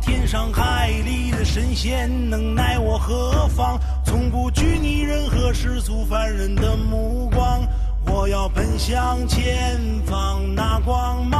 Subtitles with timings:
[0.00, 3.78] 天上海里的神仙能奈我何妨？
[4.02, 7.60] 从不拘泥任何世俗凡人的目光，
[8.06, 11.38] 我要奔向前方那光芒。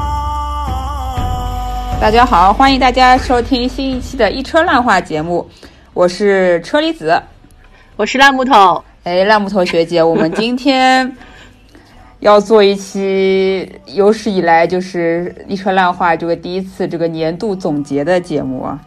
[2.01, 5.48] 大家好，欢迎大家收听新一期的《一车烂话》节目，
[5.95, 7.23] 我是车厘子，
[7.97, 8.84] 我是烂木头。
[9.05, 11.17] 哎，烂木头学姐，我们今天。
[12.20, 18.78] 要做一期有史以来就是一车烂话这个第一次这个年度总结的节目啊。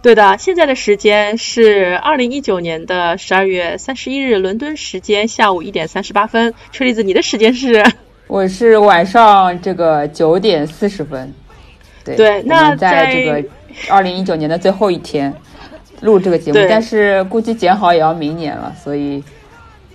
[0.00, 6.54] 对的，现在的时间是二零一九年的十二月三十一日伦敦时间下午一点三十八分。
[6.70, 7.84] 车厘子，你的时间是？
[8.28, 11.32] 我是晚上这个九点四十分。
[12.04, 13.48] 对对，那在这个
[13.88, 15.32] 二零一九年的最后一天
[16.02, 19.20] 录这个节目，但是估计剪好也要明年了，所以。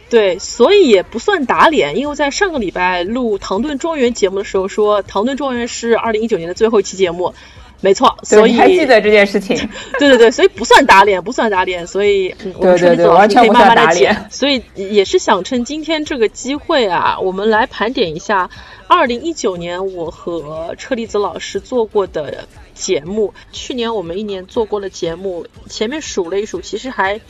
[0.09, 7.31] 对，所以也不算打脸，因为在上个礼拜录《唐顿庄园》节目的时候说，《唐顿庄园》是二零一九年的最后一期节目，
[7.79, 8.17] 没错。
[8.23, 9.55] 所以还记得这件事情？
[9.99, 11.85] 对对对，所以不算打脸，不算打脸。
[11.85, 14.25] 所以我们对对，完全不算打脸。
[14.31, 18.49] 所以也是想趁今天这个机会啊，我们来盘点一下
[18.87, 23.31] 二零一九年我和车厘子老师做过的节目。
[23.51, 27.21] 去年我们一年做过的节目，前面数了一数，其实还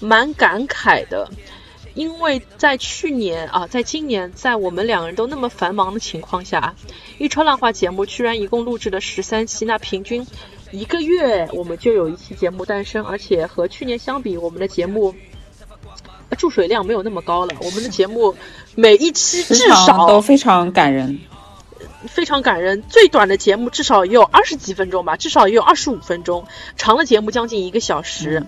[0.00, 1.30] 蛮感慨的。
[1.96, 6.74] 因为在去年啊，在今年，在我们两个人都那么繁忙的情况下，
[7.16, 10.24] 一车浪花节目居然一共录制了十三期，那平均
[10.72, 15.14] 一个月我们就有一期节目诞生，而且和去年相比，我们的节目
[16.36, 17.54] 注水量没有那么高了。
[17.60, 18.36] 我们的节目
[18.74, 21.18] 每一期至少都非常感人，
[22.06, 22.82] 非常感人。
[22.90, 28.44] 最短的节目至少也有二十几分钟吧，至少也有二十五分钟，长的节目将近一个小时。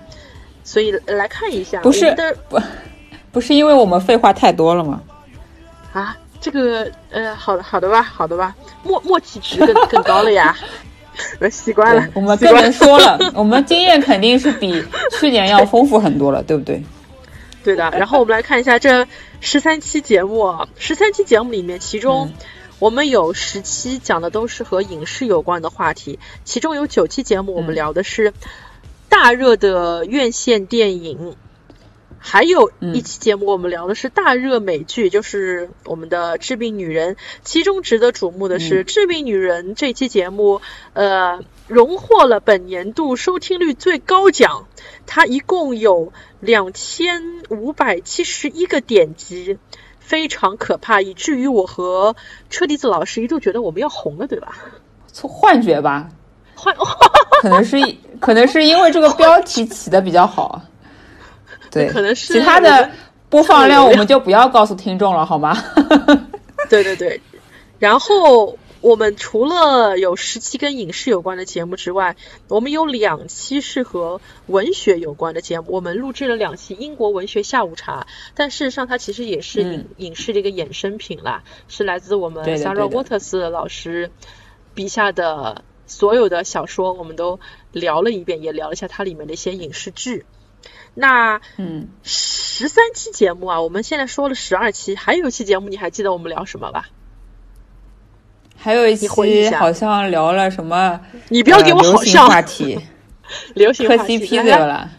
[0.65, 2.15] 所以来看一下，不是
[2.51, 2.61] 不。
[3.33, 5.01] 不是因为我们废话太多了吗？
[5.93, 10.57] 啊，这个呃，好的好的吧，好的吧，默默契值更更高了呀，
[11.41, 14.85] 我习惯了，我们更能说了，我们经验肯定是比
[15.19, 16.83] 去年要丰富很多了，对不对？
[17.65, 17.91] 对的。
[17.97, 19.07] 然后我们来看一下这
[19.41, 22.33] 十三期节目，十三期节目里面，其中
[22.79, 28.33] 我们有十期讲的都是和影视有关的话题，其中有九期节目我们聊的是
[29.09, 31.35] 大热的院线电影。
[32.19, 37.15] 还有一期节目，我们聊的是大热美剧，就是我们的《致命女人》。
[37.45, 40.61] 其中值得瞩目的是，《致命女人》这期节目，
[40.93, 44.67] 呃，荣获了本年度收听率最高奖。
[45.07, 49.59] 它一共有两千五百七十一个点击，
[50.01, 52.15] 非常可怕，以至于我和
[52.51, 54.55] 车厘子老师一度觉得我们要红了，对吧？
[55.23, 56.11] 幻觉吧，
[56.55, 56.77] 幻，
[57.41, 57.77] 可能是
[58.21, 60.61] 可能是因为这个标题起的比较好。
[61.71, 62.91] 对，可能是其他的
[63.29, 65.57] 播放量我们就不要告诉听众了，好吗？
[66.71, 67.21] 对对对，
[67.79, 72.17] 然后我们除了有十期跟影视有关的节目之外，
[72.49, 75.67] 我们有两期是和文学有关的节目。
[75.69, 84.11] 我们录制了两期英国文学下午茶，但事实上它其实也是影影视的一个衍生品啦，是来自我们 Sarah Waters 老师
[84.75, 87.41] 笔下的所有的小说，我们都
[87.73, 90.25] 聊了一遍，也聊了一下它里面的一些影视剧。
[91.01, 96.89] 那嗯，十三期节目啊，我们现在说了十二期，还有一期节目，你还记得我们聊什么吧？
[98.57, 99.07] 还有一期
[99.51, 101.01] 好像聊了什么？
[101.29, 102.81] 你不要给我好笑话题，
[103.55, 104.91] 流行磕 CP 对吧。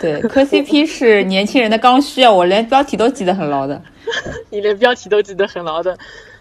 [0.00, 2.32] 对，磕 CP 是年轻人的刚需啊！
[2.32, 3.80] 我连标题都记得很牢的。
[4.50, 5.96] 你连标题都记得很牢的，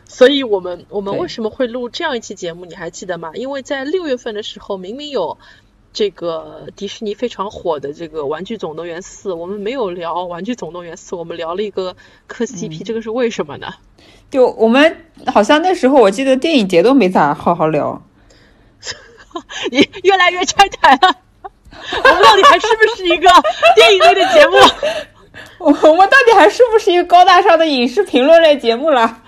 [0.07, 2.65] 所以我们我们为什么会录这样一期节目？
[2.65, 3.29] 你还记得吗？
[3.35, 5.37] 因为在六月份的时候，明明有。
[5.93, 11.95] 这个迪士尼非常火的这个《玩具总动员四》，我们没有聊《玩具总动员四》，我们聊了一个
[12.27, 13.73] 磕 CP，这个是为什么呢？
[14.29, 18.01] 就我们好像那时候我记得电影节都没咋好好聊，
[19.69, 21.15] 你越来越拆台了。
[22.03, 23.29] 我们到底还是不是一个
[23.75, 24.57] 电影类的节目？
[25.57, 29.23] 我 我们到底还是不是一个高大上的影视评论类节目了？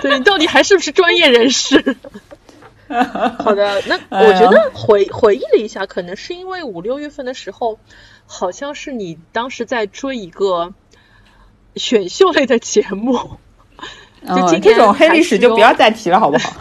[0.00, 1.96] 对你到底还是不是专业人士？
[3.40, 7.78] 好的，那我觉得回回忆了一下，可能是因为五六月份的时候，
[8.26, 10.74] 好像是你当时在追一个
[11.76, 13.38] 选秀类的节目。
[14.24, 16.54] 就今天这种黑历史就不要再提了，好不好？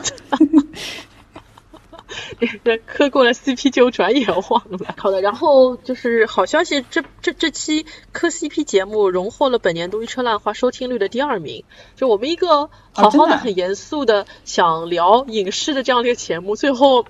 [2.66, 4.96] 这磕过了 CP 就转眼忘了。
[4.98, 11.64] 好的，然后就是好消息，这这这期磕 CP 节目荣获了本年度一车烂花收听率的第二名。
[11.96, 17.06] 就我们一个好好的、很严肃的想聊影视的这样的一个节目，最后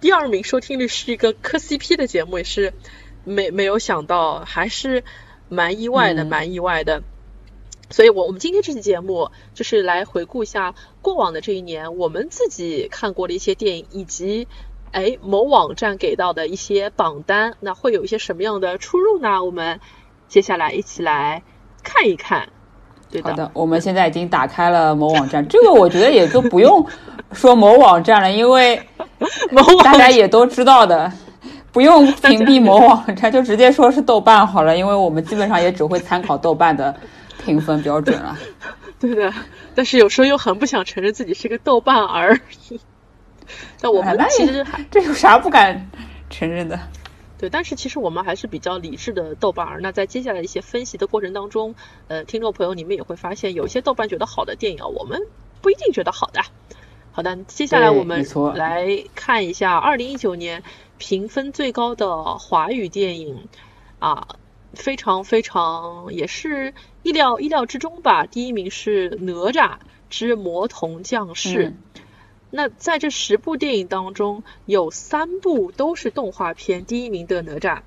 [0.00, 2.72] 第二名收听率是一个磕 CP 的节目，也是
[3.24, 5.04] 没没有想到，还是
[5.50, 7.02] 蛮意外的，蛮意外的。
[7.90, 14.46] 所以我我们今天这期节目就是来回顾一下过往的这一年，我们自己看过的一些电影，以及
[14.92, 19.42] 哎某网站给到的一些榜单，那会有一些什么样的出入呢？
[19.44, 19.80] 我们
[20.28, 21.42] 接下来一起来
[21.82, 22.48] 看一看。
[23.10, 26.86] 对好的，我们现在已经打开了某网站，这个我觉得也就不用
[27.32, 28.78] 说某网站了，因为
[29.50, 31.10] 某大家也都知道的，
[31.72, 36.94] 不用屏蔽 某网站，就直接说是豆瓣好了，因为我们基本上也只会参考豆瓣的
[37.44, 38.38] 评分标准啊。
[39.00, 39.32] 对的，
[39.74, 42.40] 但是有时候又很不想承认自己是个豆瓣儿。
[43.80, 45.88] 但我们其实这有啥不敢
[46.28, 46.78] 承认的？
[47.38, 49.78] 对，但是其实我们还是比较理智的豆瓣儿。
[49.80, 51.74] 那在接下来一些分析的过程当中，
[52.08, 55.22] 呃，听众朋友你们也会发现，有一些豆瓣觉得好的电影，我们
[55.62, 56.42] 不一定觉得好的。
[57.12, 60.64] 好的，接下来我们来看一下二零一九年
[60.98, 63.48] 评分最高的华语电影
[64.00, 64.26] 啊，
[64.74, 68.26] 非常非常也是意料意料之中吧。
[68.26, 69.76] 第一名是《哪吒
[70.10, 71.70] 之魔童降世》。
[72.50, 76.84] 那在这十部电影当中，有三部都是动画片。
[76.86, 77.80] 第一名的哪吒，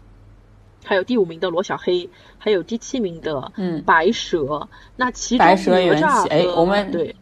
[0.83, 4.67] 还有第五名的罗小黑，还有第七名的嗯白蛇。
[4.95, 7.15] 那其中白蛇缘起，哎，我们对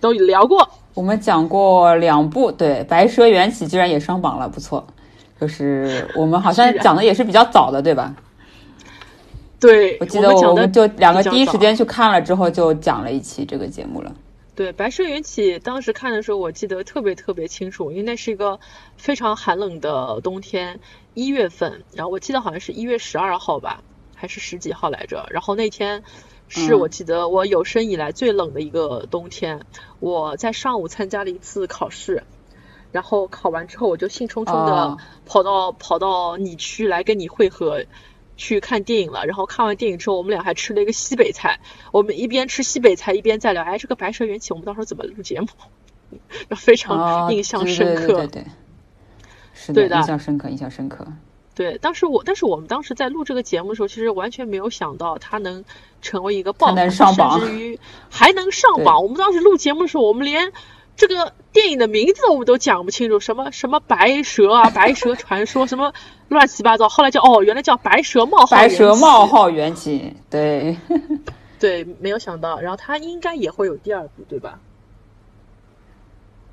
[0.00, 4.86] 都聊过，我们讲过两部，对白蛇缘起居然也上榜了，不错。
[5.38, 8.14] 就是我们好像讲的也是比较早的，对吧？
[9.58, 14.14] 对，我记得我们就两个第一时间去看了之后，就讲了一期这个节目了。
[14.54, 18.58] 对《白蛇缘起》，当时看的时候，我记得特别特别清楚，因为那是一个
[18.96, 20.80] 非常寒冷的冬天，
[21.12, 23.82] 一月份，然后我记得好像是一月十二号吧，
[24.14, 25.26] 还是十几号来着。
[25.30, 26.02] 然后那天
[26.48, 29.60] 是我记得我有生以来最冷的一个冬天。
[30.00, 32.24] 我在上午参加了一次考试，
[32.92, 37.82] 然后考完之后，我就兴冲冲的跑到跑到你区来跟你汇合。
[38.36, 41.58] 去看电影了，然后看完电影之后，我们俩还吃了一个西北菜。
[41.92, 45.48] 我们一边吃西北菜，一边在聊，哎，这个《白蛇缘起》，我们到时候怎么录节目？
[46.56, 48.44] 非常印象深刻，对对对，
[49.54, 51.06] 是的，印象深刻，印象深刻。
[51.54, 55.64] 对，当时我，但是我们当时在录这个节目的时候，其实完全没有想到它能
[56.02, 57.80] 成为一个爆，能上榜，甚至于
[58.10, 59.00] 还能上榜。
[59.02, 60.52] 我们当时录节目的时候，我们连。
[60.96, 65.92] 这个电影的名字我们都讲不清楚，什么什么白蛇啊， 白蛇传说，什么
[66.28, 66.88] 乱七八糟。
[66.88, 68.56] 后来叫哦，原来叫白蛇冒号。
[68.56, 70.76] 白蛇冒号缘起，对，
[71.60, 72.58] 对，没有想到。
[72.60, 74.58] 然后它应该也会有第二部，对吧？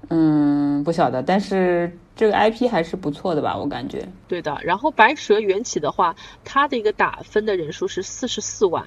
[0.10, 4.06] 嗯，不晓得，但是这个 IP 还是不错的吧，我感觉。
[4.28, 4.58] 对的。
[4.62, 6.14] 然后白蛇缘起的话，
[6.44, 8.86] 它的一个打分的人数是四十四万。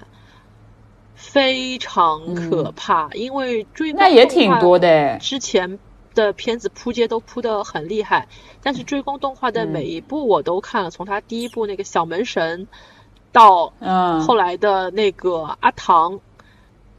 [1.17, 5.19] 非常可怕，因为追那也挺多的。
[5.19, 5.79] 之前
[6.15, 8.29] 的片子扑街都扑得很厉害，
[8.63, 12.69] 但是追光动画的每一部我都看了，从他第一部那个小门神，
[13.33, 13.73] 到
[14.25, 16.21] 后来的那个阿唐，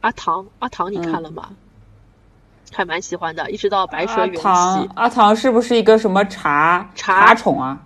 [0.00, 1.50] 阿唐阿唐你看了吗？
[2.70, 4.42] 还蛮喜欢的，一直到白蛇缘起。
[4.94, 7.80] 阿唐是不是一个什么茶茶宠啊？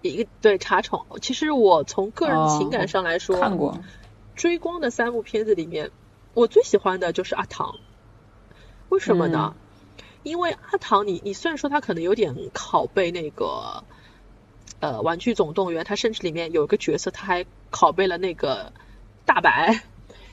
[0.00, 3.76] 一个对茶宠，其实我从个人情感上来说看过。
[4.42, 5.92] 追光的三部片子里面，
[6.34, 7.78] 我最喜欢的就是阿唐。
[8.88, 9.54] 为什么呢？
[10.24, 13.84] 因为阿唐，你你虽然说他可能有点拷贝那个
[14.80, 18.72] 呃《玩具总动员》，他甚至里面有一个角色，他还拷贝了那个
[19.24, 19.80] 大白，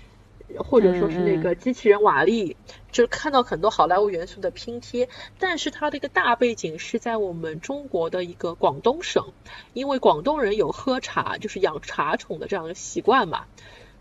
[0.57, 2.57] 或者说是那个机器人瓦力，
[2.91, 5.07] 就是看到很多好莱坞元素的拼贴。
[5.37, 9.33] 但是它的一个大背景是在我们中国的一个广东省，
[9.73, 13.45] 因为广东人有喝茶，就是养茶宠的这样的习惯嘛。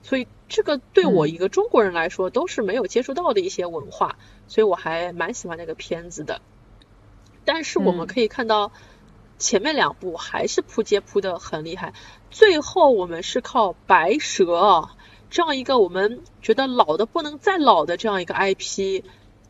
[0.02, 6.40] 所以这个对我一个中国人来说都是没有接触到的一些文化，所以我还蛮喜欢那个片子的。
[7.44, 8.72] 但是我们可以看到
[9.38, 11.92] 前面两部还是扑街扑的很厉害，
[12.30, 14.88] 最后我们是靠白蛇
[15.30, 19.02] 这样一个我们觉得老的不能再老的这样一个 IP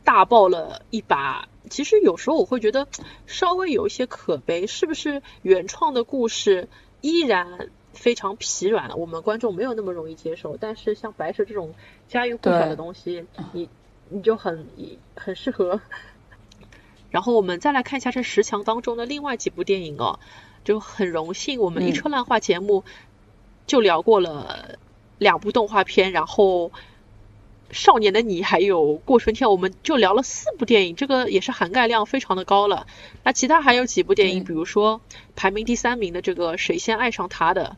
[0.04, 1.48] 大爆了一把。
[1.70, 2.88] 其实有时候我会觉得
[3.26, 6.68] 稍微有一些可悲，是不是原创的故事
[7.00, 7.70] 依然？
[7.98, 10.56] 非常疲软了，我们观众没有那么容易接受。
[10.56, 11.74] 但是像白蛇这种
[12.06, 13.68] 家喻户晓的东西，你
[14.08, 14.66] 你就很
[15.16, 15.80] 很适合。
[17.10, 20.20] 然后我们再来看一下这十强当中的另外几部电影哦，
[20.64, 22.84] 就很荣幸我们一车烂话节目
[23.66, 24.78] 就聊过了
[25.18, 26.72] 两部动画片，然后。
[27.70, 32.86] 少年的你还有过春天，我们就聊了四部电影，这个也是涵盖量非常的高了。
[33.24, 35.00] 那其他还有几部电影，比如说
[35.36, 37.76] 排名第三名的这个谁先爱上他的，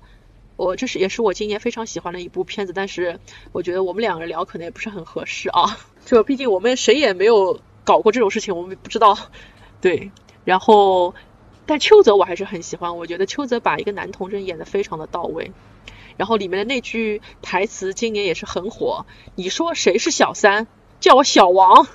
[0.56, 3.18] 我这是也是我今年非常喜欢的一部片子，但是
[3.52, 5.78] 我觉得我们两个人聊可能也不是很合适啊。
[6.06, 9.18] 就毕竟我们谁也没有搞过这种事情，我们不知道。
[9.80, 10.12] 对，
[10.44, 11.14] 然后
[11.66, 15.50] 但邱泽我还是很喜欢，我觉得邱泽把一个男童真演的非常的到位。
[16.20, 19.06] 然后里面的那句台词今年也是很火。
[19.36, 20.66] 你说谁是小三？
[21.00, 21.86] 叫我小王。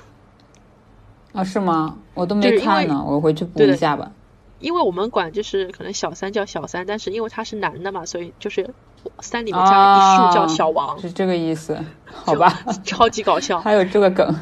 [1.32, 2.00] 啊，是吗？
[2.15, 4.12] 我都没看呢，我回去补一下吧。
[4.58, 8.74] 因为我们管就是可能小三叫小三，但是因为他是男的嘛，所以就是
[9.20, 11.77] 三里面加一竖叫小王，是这个意思，
[12.08, 12.51] 好吧？
[12.84, 14.36] 超级搞笑， 还有这个梗。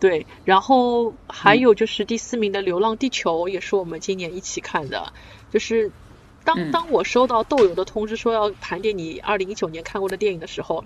[0.00, 5.12] 对，然后还有就是第四名的《流浪地球》也是我们今年一起看的。
[5.50, 5.92] 就是
[6.44, 10.84] 当当我收到豆友的通知说要盘点你二零一九年看过的电影的时候，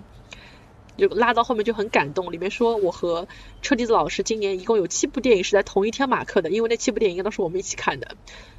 [0.97, 2.31] 就拉到后面就很感动。
[2.31, 3.27] 里面说我和
[3.61, 8.15] 车厘子老师今年一共有七部电影是在同一天马克的，因为那七部电影应该都是我们一起看的。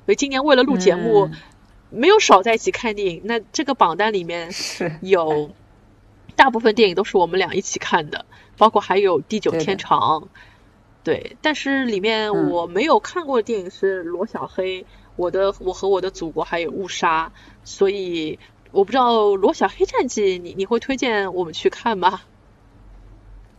[0.07, 1.31] 所以今年为了录节目，
[1.91, 3.23] 没有少在一起看电影。
[3.25, 5.51] 那这个榜单里面是有
[6.37, 8.25] 大部分电影都是我们俩一起看的，
[8.57, 10.21] 包括还有《地久天长》。
[11.05, 14.83] 对，但是里面我没有看过的电影是《罗小黑》，
[15.19, 17.27] 我的我和我的祖国还有《误杀》，
[17.65, 18.39] 所以
[18.71, 22.11] 我不知道《罗小黑战记》，你你会推荐我们去看吗？《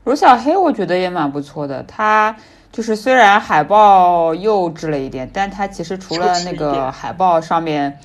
[0.05, 2.35] 罗小黑》我觉得也蛮不错的，他
[2.71, 7.99] 就是虽然海报幼稚了一点，但他其实除了那个海报上面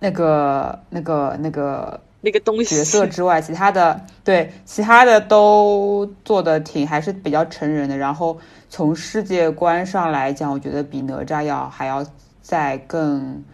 [0.00, 2.00] 那个那个那个。
[2.22, 7.96] 那个东西角色之外，其他的对其他的都做的挺还是比较成人的。
[7.96, 8.36] 然后
[8.68, 12.04] 从世界观上来讲，我觉得比哪吒要还要
[12.46, 13.44] 再更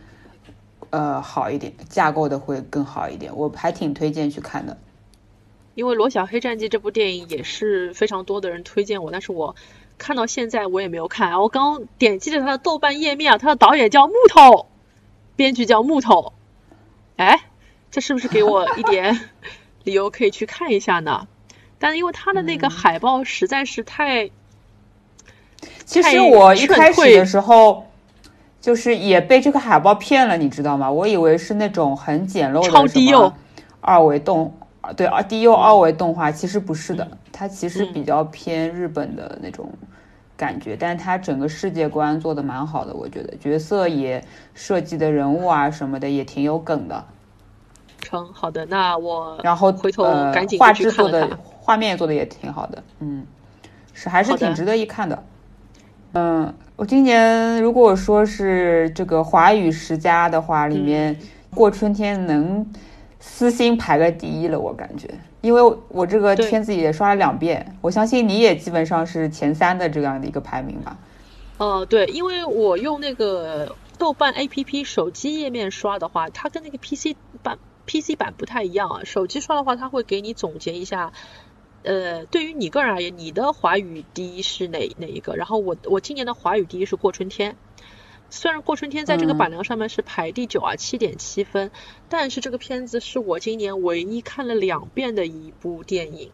[0.91, 3.35] 呃好一点，架构的会更好一点。
[3.35, 4.77] 我还挺推荐去看的。
[5.75, 9.57] 因为《罗小黑战记》这部电影也是非常多的人推荐我，但是我
[9.97, 11.41] 看到现在我也没有看。
[11.41, 14.67] 我刚刚点击了他的豆瓣页面，他的导演叫木头，
[15.37, 16.35] 编剧叫木头，
[17.17, 17.41] 哎。
[17.91, 19.29] 这是不是给我一点
[19.85, 21.29] 理由可以去看一下呢？
[21.79, 24.31] 但是因为他的那个海报实在是太……
[25.85, 27.87] 其实我一开始的时候
[28.63, 30.89] 就是也被这个海报骗了，你知道吗？
[30.89, 33.31] 我以为是那种很简陋的超低幼
[33.81, 34.55] 二维动，
[34.97, 39.69] 对，二低幼二维动画，其实不是的，它其实比较偏日本的那种
[40.37, 47.05] 感觉，但是它整个世界观做的蛮好的，我觉得角色也设计的人物啊什么的也挺有梗的。
[48.01, 53.27] 成好的，那我然后回头赶紧画质做的画面做的也挺好的，嗯，
[53.93, 55.21] 是还是挺值得一看的。
[56.13, 61.19] 嗯，我今年如果说是这个华语十佳的话，里面
[61.55, 62.67] 过春天能
[63.19, 65.09] 私心排个第一了，我感觉，
[65.41, 70.99] 因为我这个片子也刷了两遍，我相信你也基本上是前三的这样的一个排名吧。
[71.59, 77.59] 哦，对，因为我用那个豆瓣 APP 手机页面刷的话，它跟那个 PC 版。
[77.85, 81.13] PC 版不太一样啊，手机刷的话，它会给你总结一下，
[81.83, 85.35] 呃，对于你个人而言，你的华语第一是哪哪一个？
[85.37, 87.57] 然后我我今年的华语第一是过春天，
[88.31, 91.71] 虽然过春天在这个榜单上面是排第九啊，七点七分，
[92.09, 96.31] 但是这个片子是我今年唯一看了两遍的一部电影，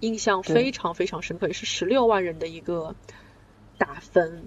[0.00, 2.94] 印象非常非常深刻，也是十六万人的一个
[3.78, 4.46] 打分。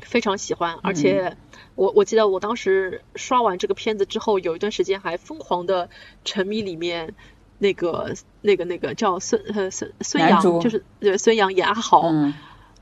[0.00, 1.36] 非常喜欢，而且
[1.76, 5.88] 我我记得我当时刷完这个片子之后，有一段时间还疯狂的
[6.24, 7.14] 沉迷里面
[7.58, 12.10] 那个那个那个叫孙呃孙孙杨，就是对孙杨演阿豪，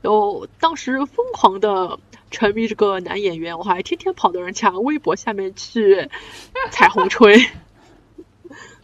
[0.01, 1.99] 然后当时疯狂的
[2.31, 6.09] 沉迷这个男演员，我还天天跑到人家微博下面去
[6.71, 7.45] 彩虹吹。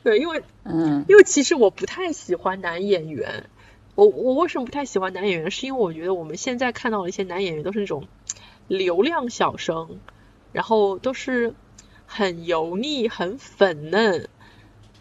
[0.01, 3.49] 对，因为嗯，因为其实我不太喜欢男演员。
[3.95, 5.51] 我我为什么不太喜欢男演员？
[5.51, 8.07] 是因为我觉得我们现在看到的一些男演员都是那种
[8.69, 9.99] 流量小生，
[10.53, 11.53] 然后都是
[12.05, 14.29] 很油腻、很粉嫩，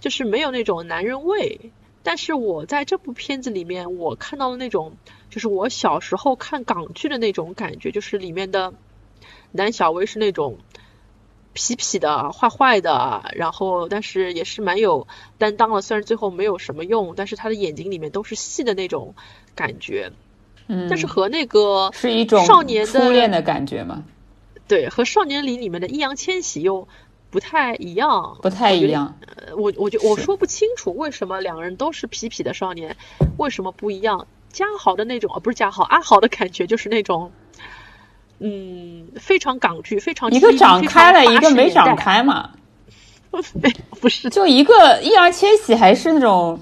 [0.00, 1.72] 就是没有那种男人味。
[2.02, 4.96] 但是我在这部片子里面，我看到了那种，
[5.30, 8.72] 就是我小时候看港剧的那种感觉，就是里面的
[9.52, 10.58] 男小威是那种。
[11.54, 15.82] 痞痞的、坏坏的，然后但是也是蛮有担当的。
[15.82, 19.16] 虽然最后没有什么用，但是他的眼睛里面都是戏的那种
[19.56, 20.12] 感觉。
[20.68, 24.04] 嗯，但是和那个是一种少年的初恋的感觉吗？
[24.68, 26.86] 对，和少年里里面的易烊千玺又
[27.30, 29.14] 不太一样，不太一样。
[29.26, 32.96] 呃，我我就我说不清楚为什么两个人都是痞痞的少年，
[33.36, 34.26] 为什么不一样？
[34.50, 37.30] 嘉豪的那种，啊，不是嘉豪，阿豪的感觉就是那种。
[38.40, 42.50] 嗯，非常港剧，非常一个长开了，一个没长开嘛。
[44.00, 46.58] 不是，就一个易烊千玺还是那种，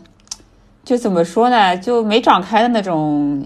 [0.83, 3.45] 就怎么说呢，就没长开的那种，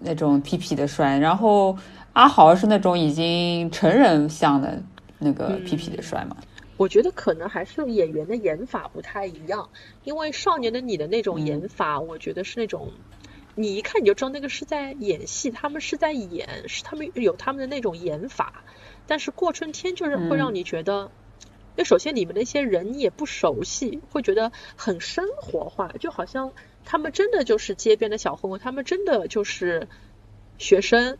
[0.00, 1.16] 那种痞痞的帅。
[1.18, 1.74] 然后
[2.12, 4.78] 阿豪是那种已经成人像的
[5.18, 6.36] 那个皮皮的帅嘛。
[6.76, 9.70] 我觉得可能还是演员的演法不太一样，
[10.04, 12.92] 因为少年的你的那种演法，我觉得是那种。
[13.54, 18.62] 你一看你就知道那个是在演戏，他们是在演，是他们有他们的那种演法。
[19.06, 21.10] 但是过春天就是会让你觉得
[21.44, 26.52] 因为首先你们那些人你也不熟悉，会觉得很生活化，就好像
[26.84, 29.88] 他们真的就是街边的小混混，他们真的就是
[30.58, 31.16] 学生。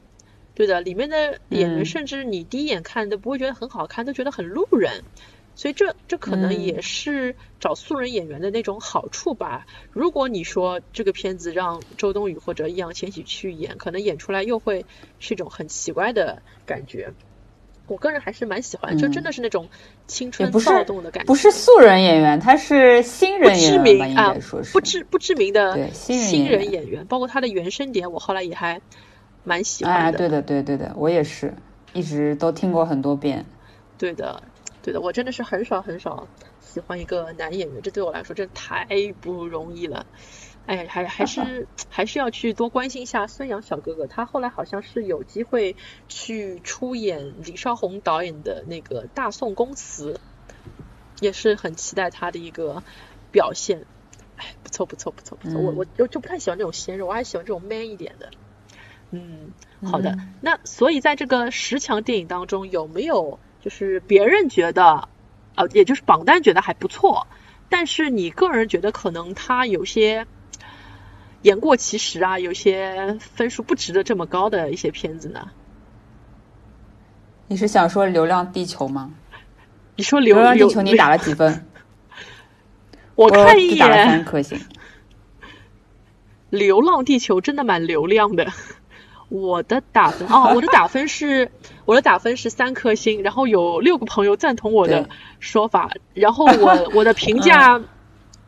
[0.56, 5.04] 对的，里面的演员甚至你第一眼看都不会觉得很好看，都觉得很路人。
[5.54, 9.66] 所以这这可能也是找素人演员的那种好处吧。
[9.90, 14.84] 如果你说这个片子让周冬雨或者易烊千玺去演，可能演出来又会
[15.18, 17.12] 是一种很奇怪的感觉。
[17.86, 19.68] 我个人还是蛮喜欢，就真的是那种
[20.06, 21.26] 青春躁动的感觉。
[21.26, 27.06] 不是素人演员，他是新人演员啊，说是不知不知名的新人演员。
[27.06, 28.80] 包括他的原声点，我后来也还
[29.46, 30.18] 蛮喜欢的。
[30.18, 31.54] 对的，对对的，我也是
[31.94, 33.46] 一直都听过很多遍。
[33.96, 34.42] 对的。
[34.82, 36.28] 对的，我真的是很少很少
[36.60, 38.86] 喜欢一个男演员，这对我来说真的太
[39.20, 40.06] 不容易了。
[40.66, 45.74] 哎，还还是 还是要去多关心一下孙杨小哥哥，他后来好像是有机会
[46.06, 50.14] 去出演李少红导演的那个《大宋宫词》，
[51.20, 52.84] 也是很期待他的一个
[53.32, 53.84] 表现。
[54.36, 58.30] 哎，不错不错不错不错，我我就就不太喜欢这种鲜肉，我还喜欢这种 man 一点的。
[59.10, 59.52] 嗯，
[59.84, 63.38] 好的，那所以在这个十强电影当中有没有？
[63.60, 65.08] 就是别人觉得，
[65.56, 67.26] 呃，也就是榜单觉得还不错，
[67.68, 70.26] 但是你个人觉得可能他有些
[71.42, 75.50] 言过其实啊，有些分数不值得这么高的一些片子呢？
[77.48, 79.14] 你是想说《流浪地球》吗？
[79.96, 81.66] 你说《流浪地球》你打了几分？
[83.16, 84.58] 我看一眼，打了三颗星。
[86.50, 88.52] 《流浪地球》真的蛮流量的。
[89.28, 91.50] 我的打分哦， 我的打分是
[91.84, 95.08] 我的打分是三颗星，然后有六个朋友赞同我的
[95.40, 97.80] 说法，然后我 我的评价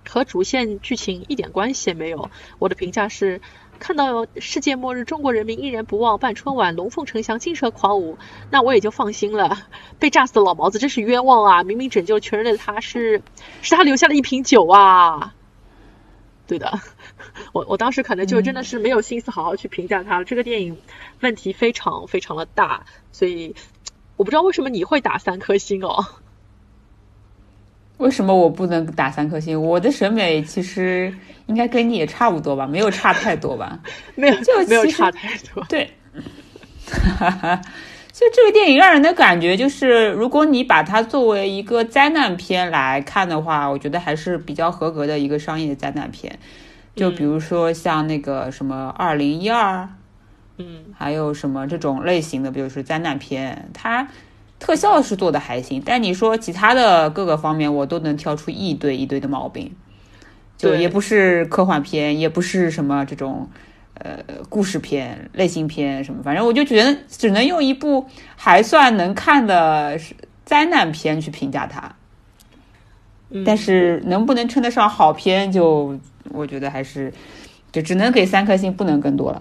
[0.09, 3.41] 和主线剧情一点关系也没有，我的评价是
[3.79, 8.19] 看到世界末日，中国人民依然不忘办春晚，龙凤呈祥，金蛇狂舞，
[8.51, 9.59] 那我也就放心了。
[9.99, 11.63] 被炸死的老毛子真是冤枉啊！
[11.63, 13.23] 明明拯救全人类的他是
[13.63, 15.35] 是他留下了一瓶酒啊！
[16.49, 16.81] 对的。
[17.55, 20.25] 我我当时可能就真的是没有心思好好去评价它了。
[20.25, 20.77] 这个电影
[21.21, 22.83] 问题非常非常的大，
[23.13, 23.55] 所以
[24.17, 26.05] 我不知道为什么你会打三颗星哦。
[27.99, 29.61] 为什么我不能打三颗星？
[29.61, 31.13] 我的审美其实
[31.47, 33.79] 应该跟你也差不多吧，没有差太多吧？
[34.15, 35.65] 没有，就没有差太多。
[35.65, 35.91] 对，
[38.19, 46.37] 就这个电影让人的感觉就是，如果你把它作为一个灾难片来看的话，我觉得还是比较合格的一个商业灾难片。
[46.97, 49.89] 就比如说像那个什么二零一二，
[50.57, 54.09] 嗯，还有什么这种类型的，比如说灾难片，它
[54.59, 59.77] 特效是做的还行，但你说其他的各个方面，我都能挑出一堆一堆的毛病。
[60.57, 63.49] 就也不是科幻片，也不是什么这种
[64.01, 68.07] 呃故事片、类型片什么，反正我就觉得只能用一部
[68.37, 69.99] 还算能看的
[70.45, 71.95] 灾难片去评价它。
[73.45, 75.99] 但是能不能称得上好片，就。
[76.31, 77.11] 我觉得还是，
[77.73, 79.41] 就只能给三颗星，不能更多了。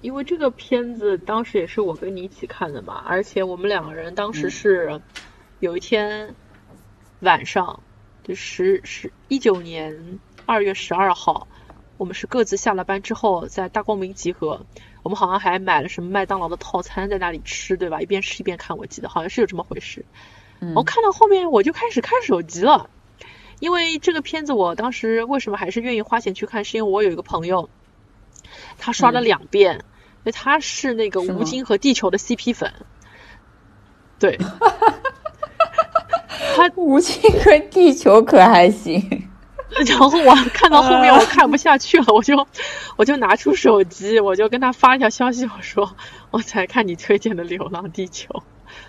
[0.00, 5.00] 因为这个片子当时也是我跟你一起看的嘛，而且我们两个人当时是
[5.58, 6.32] 有一天
[7.18, 7.80] 晚上，
[8.22, 11.48] 就十十一九年二月十二号，
[12.02, 14.66] 我们是各自下了班之后在大光明集合，
[15.04, 18.00] 我们好像还买了什么麦当劳的套餐在那里吃，对吧？
[18.00, 20.04] 一边吃一边看，我记得好像是有这么回事。
[20.74, 22.90] 我看到后面我就开始看手机了。
[23.60, 26.64] 因为这个片子，我当时为什么还是愿意花钱去看？
[26.64, 27.70] 是因为我有一个朋友，
[28.78, 29.82] 他刷了两遍，因
[30.24, 32.72] 为他是那个吴京和地球的 CP 粉。
[34.18, 34.36] 对，
[36.56, 39.28] 他吴京和地球可还行。
[39.86, 42.46] 然后我看到后面我看不下去了，我就
[42.96, 45.96] 我就拿出手机，我就跟他发一条消息，我说
[46.30, 48.28] 我才看你推荐的《流浪地球》，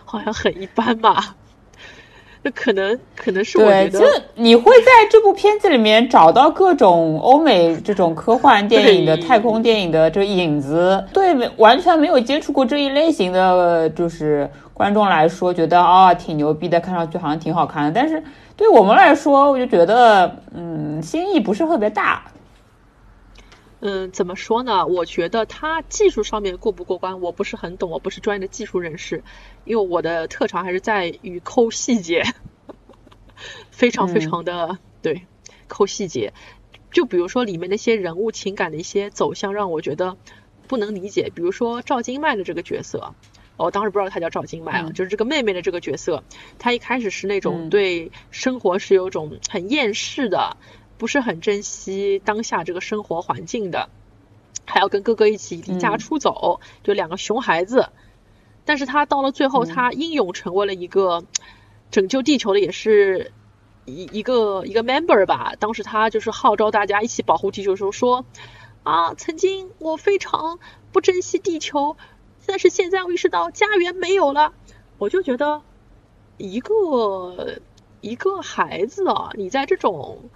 [0.06, 1.36] 好像很一般嘛。
[2.46, 11.02] 那可能可能是我觉得，就你会在这部片子里面找到各种欧美这种科幻电影的太空电影的这影子。
[11.14, 17.92] 对，完全没有接触过这一类型的，就是观众来说，觉得啊挺牛逼的，看上去好像挺好看的。
[17.94, 18.22] 但是
[18.58, 22.24] 对我们来说，我就觉得，嗯，新意不是特别大。
[23.86, 24.88] 嗯，怎么说呢？
[24.88, 29.26] 我觉得他技术上面过不过关，我不是很懂，我不是专业的技术人士，
[29.66, 32.24] 因为我的特长还是在于抠细节，
[33.72, 35.28] 非常非常的对，
[35.68, 36.32] 抠细节。
[36.94, 40.16] 就比如说里面那些人物情感的一些走向，让我觉得
[40.70, 41.30] 不能理解。
[41.36, 43.14] 比如说赵今麦的这个角色，
[43.58, 46.24] 我当时不知道她叫赵今麦啊，就是这个妹妹的这个角色，
[46.58, 50.56] 她一开始是那种对生活是有种很厌世的。
[50.98, 53.90] 不是很珍惜当下这个生活环境的，
[54.66, 57.90] 还要跟哥哥一起离家出走，就两个熊孩子。
[58.66, 61.26] 但是他到了最后，他英勇成为了一个
[61.92, 63.34] 拯救地球的也是
[63.86, 65.56] 一一个一个 member 吧。
[65.60, 68.26] 当时他就是号召大家一起保护地球的时候说
[68.84, 70.60] 啊，曾经我非常
[70.94, 71.98] 不珍惜地球，
[72.46, 74.54] 但是现在我意识到家园没有了。
[74.98, 75.62] 我就觉得
[76.38, 77.60] 一个
[78.00, 80.30] 一个孩子啊，你在这种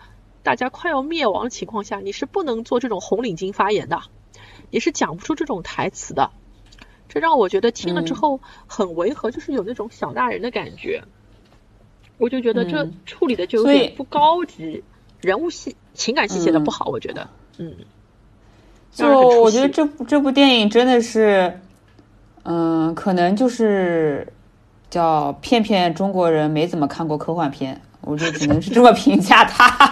[0.48, 4.00] 大家快要灭亡的情况下，你是不能做这种红领巾发言的，
[4.72, 6.32] 你是讲不出这种台词的。
[7.10, 11.04] 这让我觉得听了之后很违和，就是有那种小大人的感觉。
[12.18, 14.86] 我就觉得这处理的就有点不高级，
[15.20, 17.76] 人物戏情感戏写的不好，我觉得，嗯。
[18.94, 19.06] 就
[19.42, 21.60] 我觉得这部这部电影真的是，
[22.44, 24.32] 嗯，可能就是
[24.90, 29.87] 叫骗骗中国人没怎么看过科幻片，我就只能是这么 评价它。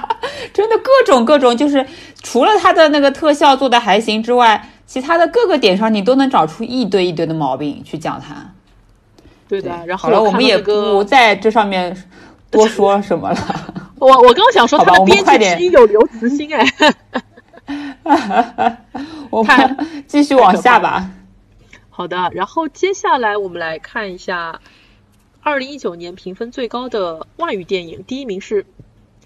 [0.55, 1.85] 真的各种各种，就是
[2.23, 4.69] 除了它的那个特效做的还行之外。
[4.87, 8.35] 其他的各个点上，你都能找出一堆一堆的毛病去讲它。
[9.47, 12.05] 对的，然后好了，我们也不在这上面
[12.51, 13.37] 多说什么了。
[13.97, 16.63] 我我刚想说，他的编辑之一有刘慈欣哎。
[19.31, 21.09] 我们 继续往下吧。
[21.89, 24.61] 好的，然后接下来我们来看一下
[25.41, 28.63] 二零一九年评分最高的外语电影，第一名是《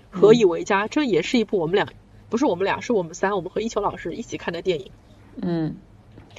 [0.09, 1.87] 何以为家》，这也是一部我们俩
[2.29, 4.91] 不是我们俩，是我们三，我们和一球老师一起看的电影。
[5.41, 5.77] 嗯，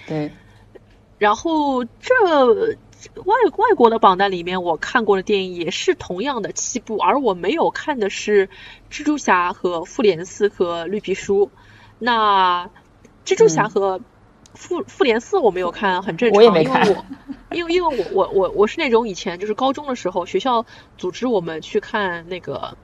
[0.06, 0.30] 对。
[1.18, 2.14] 然后这
[3.24, 8.48] 外外国的榜单里面，我看过的电影也是同样的七部，而我没有看的是
[8.90, 11.50] 蜘蛛侠和复联四和绿皮书。
[11.98, 12.70] 那
[13.26, 14.00] 蜘蛛侠和
[14.54, 16.86] 复复联四我没有看，很正常，我也没看。
[17.52, 20.64] 因为因为我我我我是那种以前就是高中的时候，学校
[20.96, 22.76] 组织我们去看那个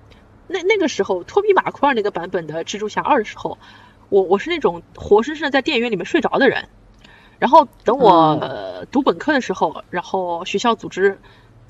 [0.49, 3.59] 那那个时候托比马奎尔那个版本的蜘蛛侠二的时候。
[4.09, 6.69] 我我是那种活生生在电影院里面睡着的人，
[7.41, 11.19] 然后等我读本科的时候，然后学校组织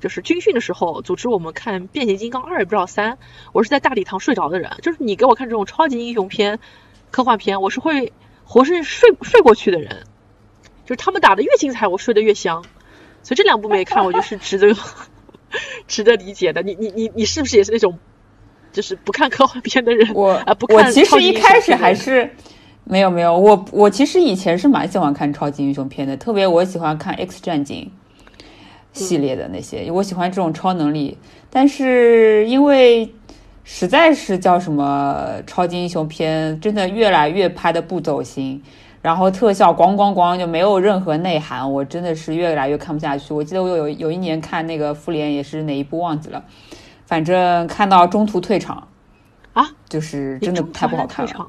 [0.00, 3.16] 就是军训的时候组织我们看变形金刚二不知道三，
[3.54, 6.58] 我是在大礼堂睡着的人，就是你给我看这种超级英雄片、
[7.10, 8.12] 科幻片，我是会
[8.44, 10.04] 活生生睡睡过去的人，
[10.84, 12.62] 就是他们打的越精彩，我睡得越香，
[13.22, 14.76] 所以这两部没看，我就是 值得
[15.88, 16.60] 值得理解的。
[16.60, 17.98] 你你你你是不是也是那种？
[18.76, 20.76] 就是不看科幻片的人，我啊不看。
[20.76, 22.30] 我其实一开始还是
[22.84, 27.90] 没有没有，我我其实以前是蛮喜欢看超级英雄片的，特别我喜欢看 X 战警
[28.92, 31.16] 系列的那些，我喜欢这种超能力。
[31.48, 33.10] 但是因为
[33.64, 38.62] 实在是叫什么超级英雄片，真的越来越拍的不走心，
[39.00, 43.32] 然后特效咣咣咣就没有任何内涵，我真的是越来越看不下去。
[43.32, 46.44] 我记得我有有一年看那个复联，也是哪一部忘记了。
[47.06, 48.86] 反正看到中途退场，
[49.54, 51.46] 啊，就是真的太不好看了。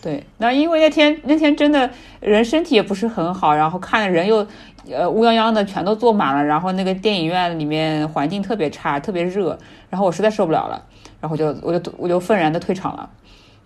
[0.00, 4.44] 对，那因为那天那天真的人身体也不是很好，然后看的人又
[4.90, 9.56] 呃乌泱泱的全都坐满了，然后那个电影院里面环境特别差，特别热，
[9.90, 10.84] 然后我实在受不了了，
[11.20, 13.10] 然后就我就我就愤然的退场了，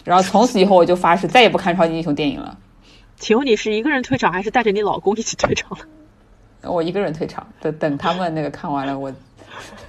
[0.04, 2.58] 然后从此以后我就发誓再也不看超级英雄电影了。
[3.16, 5.78] 请问你是一个人退场，还是带着你老公一起退场？
[6.62, 9.10] 我一个人退场，等等他们那个看完了我。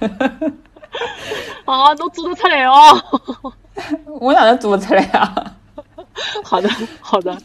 [1.64, 3.52] 啊，都做得出来哦！
[4.20, 5.54] 我哪能做出来啊？
[6.42, 6.68] 好的，
[7.00, 7.36] 好的。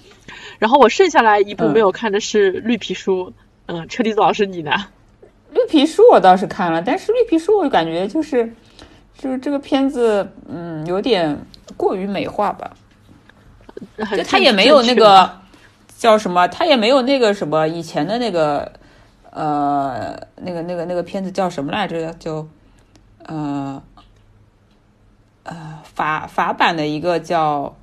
[0.59, 3.29] 然后我剩下来一部没有看的是《绿皮书》。
[3.65, 4.71] 嗯，车厘子老师你呢？
[5.51, 8.51] 《绿皮书》我倒是看了，但是《绿皮书》我感觉就是，
[9.17, 11.37] 就是这个片子，嗯，有点
[11.77, 12.71] 过于美化吧。
[14.15, 15.29] 就他也没有那个
[15.97, 18.71] 叫什么，他也没有那个什么以前的那个。
[19.35, 22.13] 呃，那个、那个、那个片子叫什么来着？
[22.19, 22.47] 就
[23.25, 23.81] 呃
[25.41, 27.63] 呃法法版的一个叫《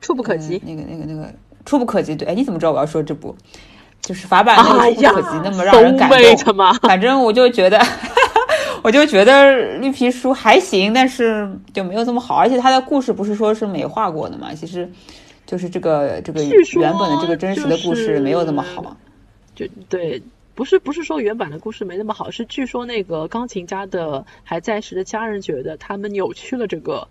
[0.00, 0.58] 触不可及》。
[0.64, 1.26] 那个、那个、那个
[1.66, 3.34] 《触不可及》对，哎，你怎么知道我要说这部？
[4.00, 6.74] 就是法版那个《触不可及》，那么让人感动。
[6.82, 7.80] 反正我就觉得，
[8.84, 12.36] 我就觉得绿皮书还行，但是就没有这么好。
[12.36, 14.54] 而且它的故事不是说是美化过的嘛？
[14.54, 14.88] 其实
[15.44, 18.96] 就是这个这个原本的这个真实的故事没有那么好。
[19.56, 20.22] 就对。
[20.54, 27.08] 不是不是说原版的故事没那么好，是据说那个钢琴家的还在时的家人觉得他们扭曲了这个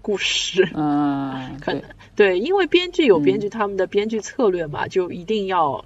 [0.00, 0.68] 故事。
[0.74, 1.82] 嗯， 可能
[2.14, 5.84] 对，因为编剧有编剧他们的编剧策略嘛，就一定要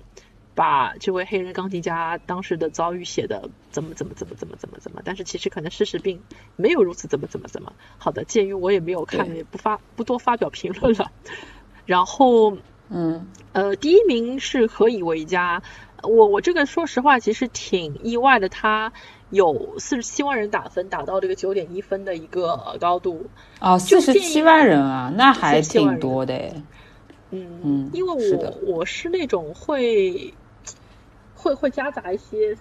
[0.54, 6.22] 把这位黑人钢琴家当时的遭遇写的怎么怎么怎么怎么怎么怎么，但是其实可能事实并
[6.54, 7.72] 没有如此怎么怎么怎么。
[7.98, 11.10] 好的，鉴于我也没有看，也不发不多发表评论了。
[11.86, 12.56] 然后，
[12.88, 15.60] 嗯呃，第一名是何以为家。
[16.02, 18.48] 我我这个说实话，其实挺意外的。
[18.48, 18.92] 他
[19.30, 23.26] 有四十七万人打分，打到这个九点一分的一个高度。
[23.58, 26.34] 啊，四十七万人啊，那还挺多的。
[27.30, 30.34] 嗯嗯，因为我我是那种会
[31.36, 32.56] 会会夹杂一些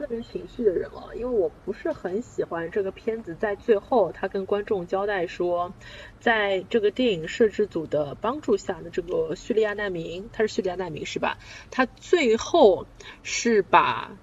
[0.00, 5.74] 私人情绪的人了，因为我不是很喜欢这个片子在最后他跟观众交代说，
[6.20, 11.36] 在这个电影摄制组的帮助下的这个叙利亚难民，他是叙利亚难民是吧？
[11.70, 12.86] 他最后
[13.22, 14.16] 是把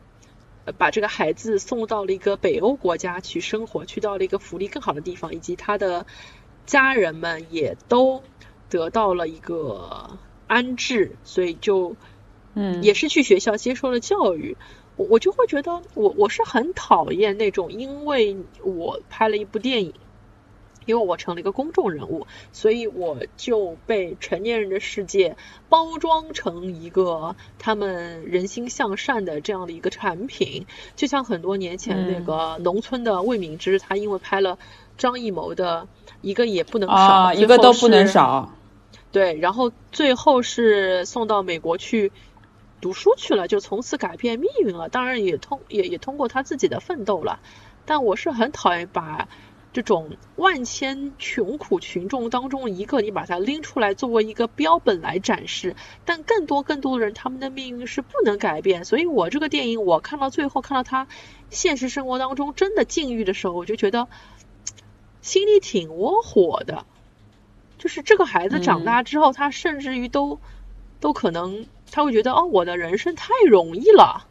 [0.79, 6.07] 把这个孩子送到了一个北欧国家去生活，去到了一个福利更好的地方，以及他的
[6.65, 8.23] 家人们也都
[8.67, 11.95] 得到了一个安置，所以就。
[12.59, 14.57] 嗯，也是去学校接受了教育，
[14.97, 19.93] 我我就会觉得我我是很讨厌那种，因为我拍了一部电影，
[20.86, 25.38] 因为我成了一个公众人物，所以我就被成年人的世界
[25.69, 34.57] 包装成一个他们人心向善的这样的一个产品，就像很多年前那个农村的魏敏芝，他因为拍了
[34.97, 35.88] 张艺谋的
[36.21, 38.51] 一个也不能少，一个都不能少，
[39.12, 42.12] 对，然后最后是送到美国去。
[42.79, 44.89] 读书去了，就从此改变命运了。
[44.89, 47.39] 当然也通也也通过他自己的奋斗了。
[47.85, 49.27] 但我是很讨厌把
[49.73, 55.75] 这种万千穷苦群众当中一个，你把它拎出来作为一个标本来展示。
[56.05, 58.85] 但更多更多的人，他们的命运是不能改变。
[58.85, 61.07] 所以我这个电影，我看到最后，看到他
[61.49, 64.07] 现实生活当中真的境遇的时候，我就觉得
[65.21, 66.85] 心里挺窝火的。
[67.77, 70.39] 就是这个孩子长大之后，他甚至于都
[70.99, 71.65] 都可能。
[71.91, 74.28] 他会觉得哦，我的人生太容易了，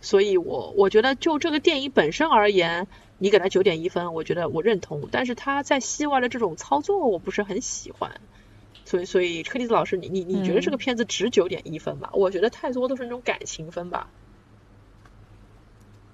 [0.00, 2.86] 所以我我觉得就这个电影本身而言，
[3.18, 5.08] 你给他九点一分，我觉得我认同。
[5.10, 8.20] 但是他在戏外的这种操作，我不是很喜欢。
[8.84, 12.08] 所以，所以柯蒂子老师，你你你觉得这个片子值九点一分吗？
[12.12, 14.08] 我觉得太多都是那种感情分吧。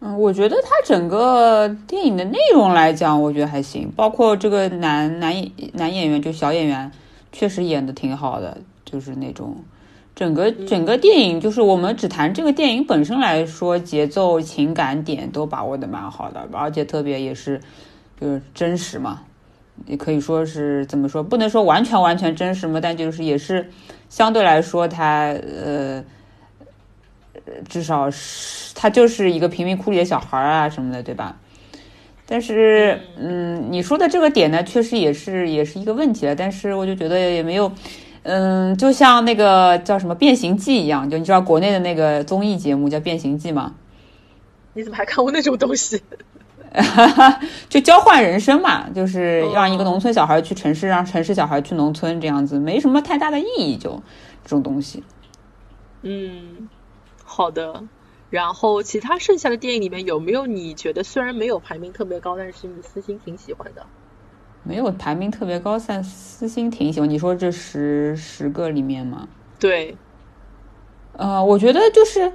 [0.00, 6.90] 嗯，我觉得他整个电影的内容来讲，我觉得还行，包括这个男男男演员就小演员，
[7.30, 9.62] 确实演的挺好的，就是那种。
[10.22, 17.60] 整个整个电影就是我们只谈这个电影本身来说，节奏、情感点都把握的蛮好的，而且特别也是
[18.20, 19.22] 就是真实嘛，
[19.84, 23.68] 也可以说是怎么说，不能说完全完全真实嘛，但就是也是
[24.08, 26.04] 相对来说，他呃，
[27.68, 31.36] 至少是他就是一个贫民窟里的小孩啊什么的，对吧？
[32.26, 37.72] 但是嗯，你说的这个点呢，确实也是也是一个问题了，但是我就觉得也没有。
[38.24, 43.74] 嗯，就像那个叫什么《变形记》一样，就你知道国内的那个综艺节目叫《变形记》吗？
[44.74, 46.02] 你怎么还看过那种东西？
[47.68, 54.02] 就交换人生嘛，就是让一个农村小孩去城市，让城市小孩去农村，这样子没什么太大的意义，就
[54.44, 55.02] 这种东西。
[56.00, 56.68] 嗯，
[57.24, 57.84] 好的。
[58.30, 63.84] 然后其他剩下的电影里面有没有你觉得虽然没有排名特别高，但是你私心挺喜欢的？
[64.64, 67.08] 没有排名特别高，但私心挺喜欢。
[67.08, 69.28] 你说这十十个里面吗？
[69.58, 69.96] 对，
[71.16, 72.32] 呃，我觉得就是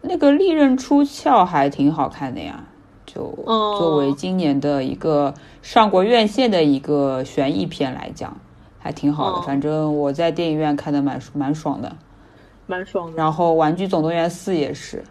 [0.00, 2.64] 那个《利刃出鞘》还挺好看的呀。
[3.04, 8.34] 就作为今年的一个上过院线的一个悬疑片来讲，
[8.78, 9.42] 还挺好的。
[9.42, 11.94] 反正我在电影院看的蛮蛮爽的，
[12.66, 13.16] 蛮爽的。
[13.18, 15.04] 然后《玩具总动员四》也是。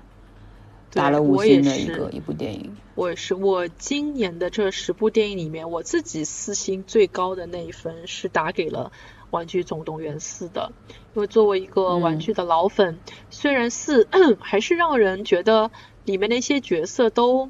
[0.93, 3.33] 打了五星的一个一部电影，我也是。
[3.33, 8.91] 我今年的这十部电影里面，我自己四星最高的那一分是打给了
[9.29, 10.73] 《玩具总动员四》的，
[11.15, 12.99] 因为作为一个玩具的老粉，
[13.29, 14.07] 虽然四
[14.41, 15.71] 还是让人觉得
[16.03, 17.49] 里面那些角色都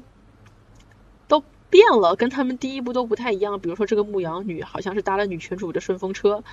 [1.26, 3.58] 都变了，跟他们第一部都不太一样。
[3.58, 6.44] 比如说这个牧羊女，好像是搭了女权主的顺风车。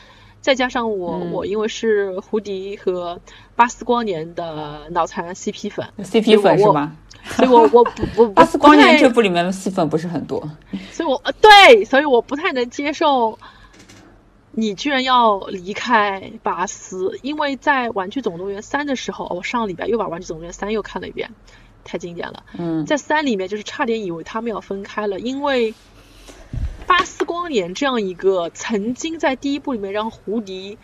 [0.41, 3.19] 再加上我，我因为是胡迪和
[3.55, 6.95] 巴斯光年的脑残 CP 粉，CP 粉是吗？
[7.35, 10.41] 所以我我不我 巴斯光年这部里面的戏份不是很多，
[10.91, 13.37] 所以我呃对，所以我不太能接受
[14.51, 21.29] 你居然要离开巴斯，因为在《玩具总动员三》的时候，我上个礼拜又把《玩具总动员三》又看了一遍，
[21.83, 22.43] 太经典了。
[22.57, 25.73] 嗯，在三里面就是差点以为他们要分开了，因为。
[26.89, 30.79] 巴斯光年这样一个曾经在第一部里面让胡迪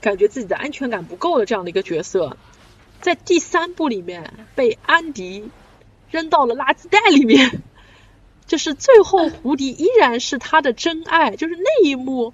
[0.00, 2.38] 感觉自己的安全感不够的这样的一个角色，
[3.02, 5.50] 在第三部里面被安迪
[6.10, 7.62] 扔到了垃圾袋里面，
[8.46, 12.32] 就是最后胡迪依然是他的真爱，就是那一幕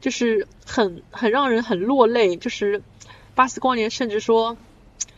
[0.00, 2.82] 就是很很让人很落泪，就是
[3.34, 4.56] 巴斯光年甚至说，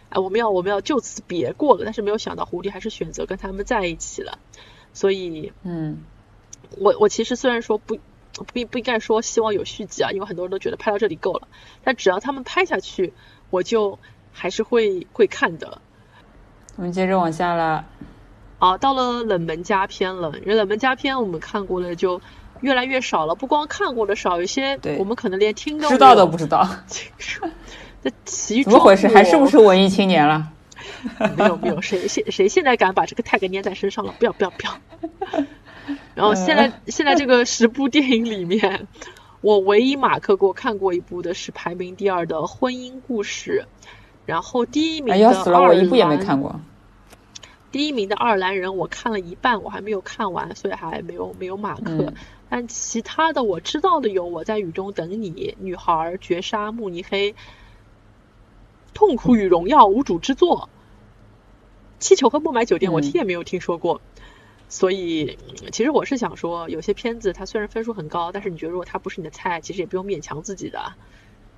[0.09, 4.39] 哎，我们要我们要就此别过了，但是没有想到胡迪还是选择跟他们在一起了，
[4.95, 6.03] 所以嗯。
[6.79, 7.99] 我我其实虽然说不
[8.33, 11.49] 不不应该说希望有续集啊，因为很多人都觉得拍到这里够了，
[11.85, 13.13] 但只要他们拍下去，
[13.51, 13.99] 我就
[14.33, 15.81] 还是会会看的。
[16.77, 17.85] 我们接着往下了，
[18.59, 20.33] 啊，到了冷门佳片了。
[20.41, 22.21] 因为冷门佳片我们看过的就
[22.61, 26.69] 越来越少了，不光看过的少，有些我们可能连听都知道都不知道。
[28.03, 29.09] 这其怎么回事？
[29.09, 30.53] 还是不是文艺青年了？
[31.37, 34.15] 没有没有，谁现谁现在敢把这个 tag 粘在身上了？
[34.19, 35.45] 不要不要不要。
[36.15, 38.87] 然后现在 现在这个十部电影里面，
[39.41, 43.65] 我唯一马克过看过一部的是排名第二的《婚姻故事》，
[44.25, 46.61] 然后第一名的要死了，我一部也没看过。
[47.73, 52.15] 第一名的《爱尔兰人》我看了一半，我还没有看完，所以还没有没有马克。
[52.49, 57.33] 但其他的我知道的有《我在雨中等你》、《女孩》、《绝杀》、《慕尼黑》、
[58.95, 60.71] 《痛苦与荣耀》、无主之作、
[62.03, 64.01] 《气球和不买酒店》，我听也没有听说过。
[64.69, 65.39] 所以，
[65.71, 70.95] 其实我是想说，有些片子它虽然分数很高，但是你觉得如果它不是你的菜，其实也不用勉强自己的。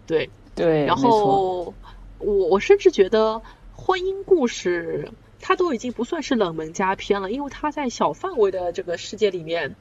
[0.07, 1.75] 对对，然后
[2.18, 3.42] 我我甚至觉得
[3.73, 9.75] 婚姻故事它都已经不算是冷门佳片了，因为它在小范围的这个世界里面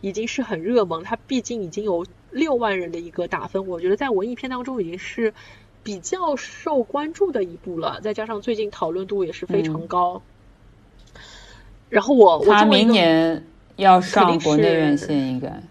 [0.00, 1.02] 已经是很热门。
[1.02, 5.34] 它毕竟已经有六万人的一个打分，我觉得在文艺片当中已经是
[5.82, 8.00] 比较受关注的一部了。
[8.00, 10.22] 再加上最近讨论度也是非常高。
[11.88, 13.44] 然后我他明年
[13.76, 15.62] 要上国内院线，应该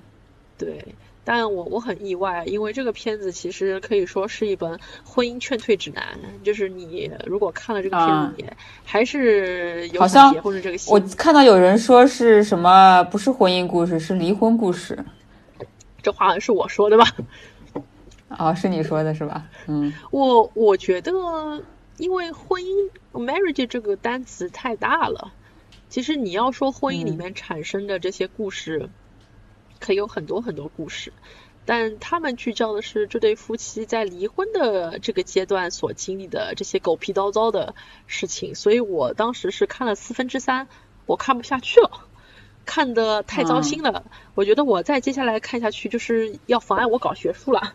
[0.57, 0.83] 对，
[1.23, 10.93] 但我我很意外，因为这个片子其实可以说是一本婚姻劝退指南，就是你如果看了这个片子，还是有想结婚的这个心。
[10.93, 14.97] 我看到有人说是什么不是婚姻故事，是离婚故事，
[16.01, 17.05] 这话是我说的吧？
[18.39, 19.45] 哦，是你说的是吧？
[19.67, 21.11] 嗯，我我觉得，
[21.97, 25.31] 因为婚姻 marriage 这个单词太大了。
[25.89, 28.89] 其实你要说婚姻里面产生的这些故事，
[29.79, 31.13] 可以有很多很多故事，
[31.65, 37.73] 但他们聚焦的是这对夫妻在离婚的这个阶段所经历的这些狗屁叨叨的
[38.05, 38.53] 事情。
[38.53, 40.67] 所以我当时是看了四分之三，
[41.05, 41.89] 我看不下去了，
[42.65, 44.03] 看的太糟心了。
[44.35, 47.73] 我觉得我再接下来看下去就是要妨碍我搞学术了。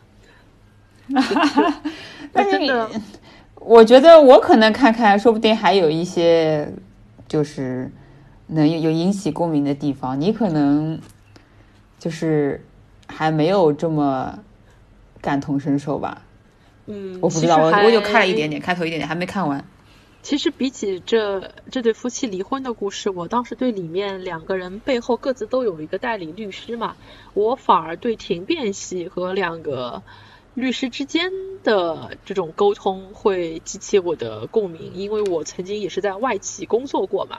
[2.33, 2.87] 但是，
[3.57, 6.71] 我觉得我可能看看，说不定还有一些
[7.27, 7.91] 就是。
[8.53, 11.01] 能有有引起共鸣的地方，你可能
[11.99, 12.65] 就是
[13.07, 14.39] 还没有这么
[15.21, 16.23] 感同身受吧。
[16.87, 19.65] 嗯，我不知道，我我就看了一点点，开头一点点，还没看完。
[20.23, 26.97] 其实比起这这对夫妻离婚的故事，我当时对里面两个人背后各自都有一个代理律师嘛，
[27.35, 30.03] 我反而对庭辩戏和两个
[30.55, 31.31] 律师之间
[31.63, 37.39] 的这种沟通会激起我的共鸣，因为我曾经也是在外企工作过嘛。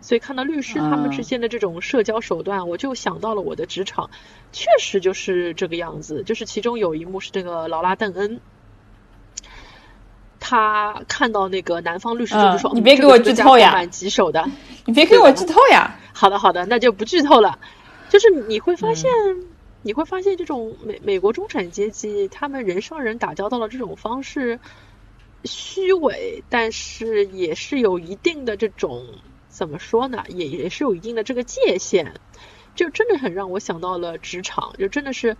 [0.00, 4.10] 所以看到律师他们之间的这种社交手段，我就想到了我的职场，
[4.52, 6.22] 确实就是这个样子。
[6.24, 8.40] 就是其中有一幕是这个劳拉邓恩，
[10.40, 14.46] 他看到那个南方律师就说：“你别给我剧透呀，蛮棘手的。”
[14.84, 15.96] 你别给我剧透呀。
[16.12, 17.58] 好的好的，那就不剧透了。
[18.10, 19.10] 就是你会发现，
[19.84, 24.58] 你会发现这种美美国中产阶级他们人上人打交道的这种方式，
[25.44, 29.06] 虚伪，但是也是有一定的这种。
[29.46, 30.24] 怎么说呢？
[30.30, 32.14] 也也是有一定的这个界限，
[32.74, 35.36] 就真的很让我想到了职场，就真的是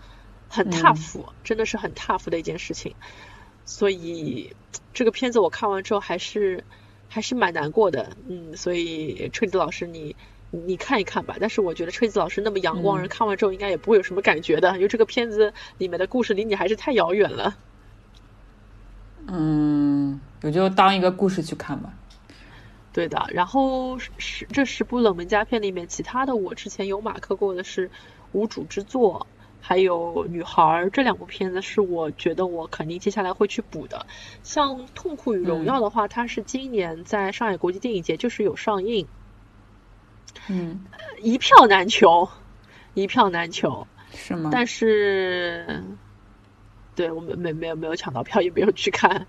[0.49, 2.95] 很 tough，真的是很 tough 的一件事情。
[3.65, 4.55] 所以
[4.93, 6.63] 这个片子我看完之后还是
[7.09, 8.57] 还是蛮难过的，嗯。
[8.57, 10.15] 所以春子老师你
[10.67, 11.37] 你看一看吧。
[11.41, 17.57] 但是我觉得吹子老师那么阳光，人看完之后应该也不会有什么感觉的，因为这个片子里面的故事离你还是太遥远了。
[19.27, 21.93] 嗯，我就当一个故事去看吧。
[22.93, 27.89] 对的，然后十这十部冷门佳片里面，其他的我之前有马克过的是
[28.31, 29.27] 《无主之作》，
[29.61, 34.07] 还有《女孩》这两部片子是我觉得我肯定接下来会去补的。
[34.45, 39.09] 像《痛苦与荣耀》的话，它是今年在上海国际电影节就是有上映，
[40.49, 40.85] 嗯，
[41.21, 42.29] 一票难求，
[42.95, 44.51] 一票难求，是吗？
[44.53, 45.83] 但是，
[46.95, 49.27] 对我们没没有没有抢到票，也没有去看。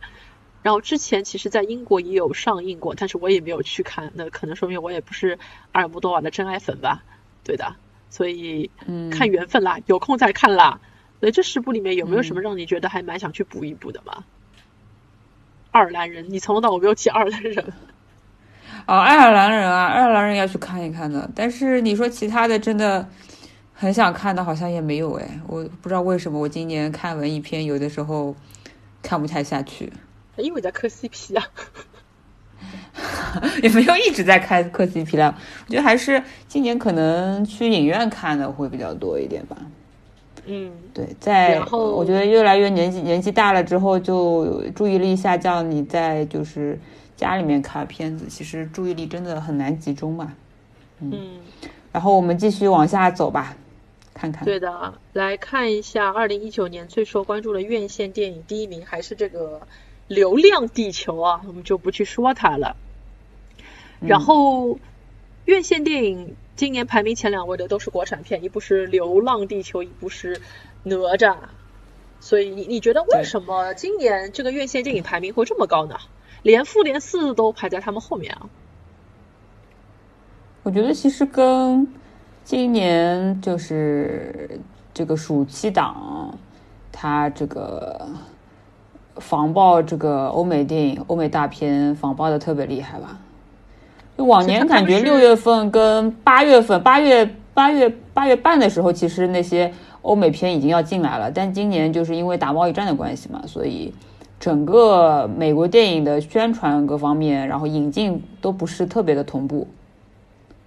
[0.61, 5.37] 然后之前其实，在英国也有上映过，但是我也没有去看，那可能说明我也不是
[5.71, 7.03] 阿尔莫多瓦的真爱粉吧？
[7.43, 7.75] 对的，
[8.09, 8.71] 所以
[9.11, 10.79] 看缘分啦，有空再看啦。
[11.19, 14.23] 所以这十部里面有没有什么让你觉得还蛮想去补一补的吗？
[15.71, 17.73] 爱尔兰人，你从头到尾没有提爱尔兰人。
[18.87, 21.29] 哦，爱尔兰人啊，爱尔兰人要去看一看的。
[21.33, 23.07] 但是你说其他的，真的
[23.73, 25.39] 很想看的，好像也没有哎。
[25.47, 28.35] 我不知道为什么，我今年看文艺片有的时候
[29.01, 29.91] 看不太下去。
[30.37, 31.47] 因为在磕 CP 啊，
[33.63, 35.35] 也没有一直在开磕 CP 了。
[35.65, 39.55] 我觉得还是今年可能去影院看的会比较多一点吧。
[40.45, 45.71] 嗯，对，在我觉得越来越年纪年纪大了之后，就注意力下降。
[45.71, 46.77] 你在就是
[47.15, 50.33] 家里面看片子，其实注意力真的很难集中嘛。
[50.99, 51.39] 嗯，
[51.91, 53.55] 然后我们继续往下走吧，
[54.13, 54.45] 看看。
[54.45, 59.67] 对的，来看一下二零一九年最受关注的院线电影，第一名还是这个。
[60.07, 62.75] 流量地球啊，我们就不去说它了。
[63.99, 64.77] 然后
[65.45, 70.35] 院线电影今年排名前两位的都是国产片，一部是《流浪地球》，一部是
[70.83, 71.33] 《哪吒》。
[72.19, 75.97] 所以你你觉得为什么今年这个院线电影排名会这么高呢？
[76.45, 78.45] 连复联四都排在他们后面啊？
[80.61, 81.87] 我觉得其实跟
[82.43, 84.59] 今年就是
[84.93, 86.37] 这个暑期档，
[86.91, 88.07] 它这个
[89.15, 93.17] 防爆这个欧美电影、欧美大片防爆的特别厉害吧。
[94.15, 99.73] 就往年感觉六月份跟八月份、八月八月八月半的时候，其实那些
[100.03, 103.91] 欧美片已经要进来了，但今年就是因为打贸易战的关系嘛，所以
[104.39, 109.67] 整个美国电影的宣传各方面，然后引进都不是特别的同步。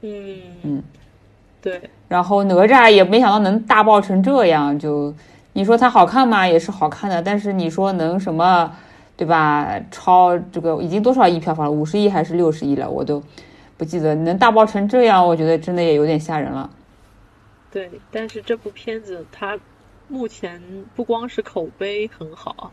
[0.00, 0.82] 嗯嗯，
[1.60, 1.80] 对。
[2.08, 5.14] 然后哪吒也没想到能大爆成这样，就
[5.52, 6.46] 你说它好看吗？
[6.46, 8.72] 也是好看的，但是你说能什么？
[9.16, 9.80] 对吧？
[9.90, 11.72] 超这个已经多少亿票房了？
[11.72, 12.88] 五十亿还是六十亿了？
[12.88, 13.20] 我都
[13.76, 14.14] 不记得。
[14.14, 16.70] 能大爆成这样，我觉得真的也有点吓人了。
[17.72, 19.58] 对，但是这部片子它
[20.06, 20.62] 目前
[20.94, 22.70] 不光是口碑很好，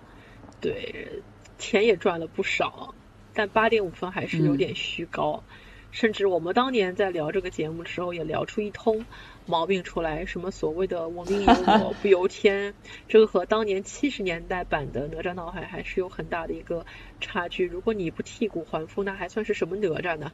[0.62, 1.22] 对，
[1.58, 2.94] 钱也赚了不少，
[3.34, 5.44] 但八点五分还是有点虚高。
[5.92, 9.06] 甚至我们当年在聊这个节目的时候，也聊出一通。
[9.46, 11.54] 毛病出来，什么所谓的我命由
[11.86, 12.74] 我 不由天，
[13.08, 16.86] 这个和当年七十年代版的哪吒闹海还是有很大的一个
[17.22, 17.66] 差距。
[17.66, 20.32] 如果你不剔骨还父，那还算是什么哪吒呢？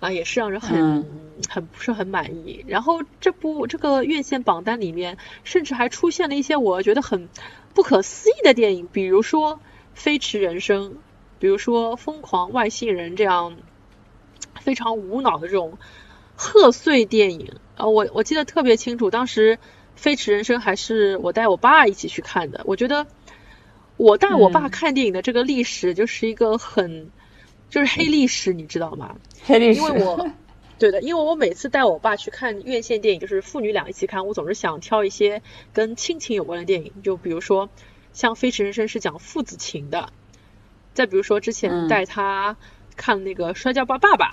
[0.00, 1.04] 啊，也是让人很
[1.50, 2.64] 很不是很满意。
[2.66, 7.28] 然后这部这个院线榜单里面，甚至还出现了一些我觉得很
[7.74, 9.56] 不可思议的电影，比如说
[9.94, 10.90] 《飞驰人生》，
[11.38, 13.56] 比如说《疯狂外星人》这样
[14.60, 15.78] 非常无脑的这种
[16.36, 17.54] 贺岁电影。
[17.76, 19.56] 啊，我我记得特别清楚，当时
[19.96, 22.60] 《飞驰人生》还是我带我爸一起去看的。
[22.66, 23.06] 我觉得
[23.96, 27.10] 我带我爸看电影的这个历史就是一个很
[27.70, 29.16] 就是黑历史，你知道吗？
[29.44, 29.80] 黑历史。
[29.80, 30.30] 因为我
[30.82, 35.40] 对的，因为我每次带我爸去看院线电影，就是父女俩一起看，我总是想挑一些
[35.72, 37.70] 跟亲情有关的电影，就比如说
[38.12, 40.08] 像《飞驰人生》是讲父子情的，
[40.92, 42.56] 再比如说之前带他
[42.96, 44.30] 看那个《摔跤吧，爸爸》，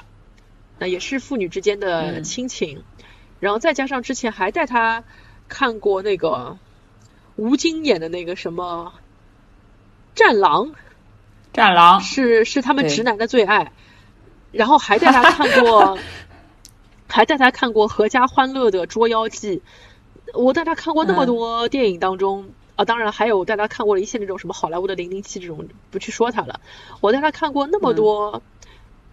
[0.80, 2.84] 那也是父女之间的亲情。
[3.40, 5.04] 然后再加上之前还带他
[5.48, 6.58] 看过那个
[7.36, 8.94] 吴京演的那个什么
[10.18, 10.70] 《战狼》，
[11.54, 13.72] 战狼是是他们直男的最爱。
[14.52, 16.00] 然后还带他看过，
[17.10, 19.58] 还带他看过《合家欢乐的捉妖记》。
[20.34, 26.62] 我带他看过那么多电影当中啊，当然还有带他看过了一些那种什么好莱坞的《零零七》这种，不去说他了。
[27.02, 28.42] 我带他看过那么多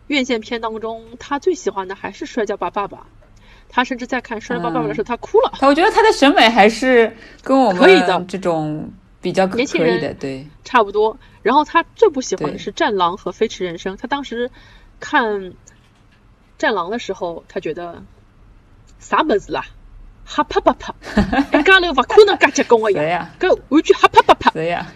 [0.09, 2.99] 院线片当中，他最喜欢的还是《摔跤吧，爸爸》。
[3.69, 5.53] 他甚至在看《摔跤吧，爸爸》的时候，他哭了。
[5.63, 8.89] 我觉得他的审美还是跟我们这种
[9.21, 11.19] 比较年轻人的对差不多。
[11.43, 13.97] 然后他最不喜欢的是《战狼》和《飞驰人生》。
[13.99, 14.51] 他当时
[15.01, 15.41] 看
[16.59, 18.03] 《战狼》的时候，他觉得
[18.99, 19.67] 啥么子啦，
[20.25, 20.95] 哈啪啪啪，
[21.53, 24.51] 一 家头不可能噶结跟我一样，跟完全哈啪啪啪。
[24.51, 24.87] 对呀。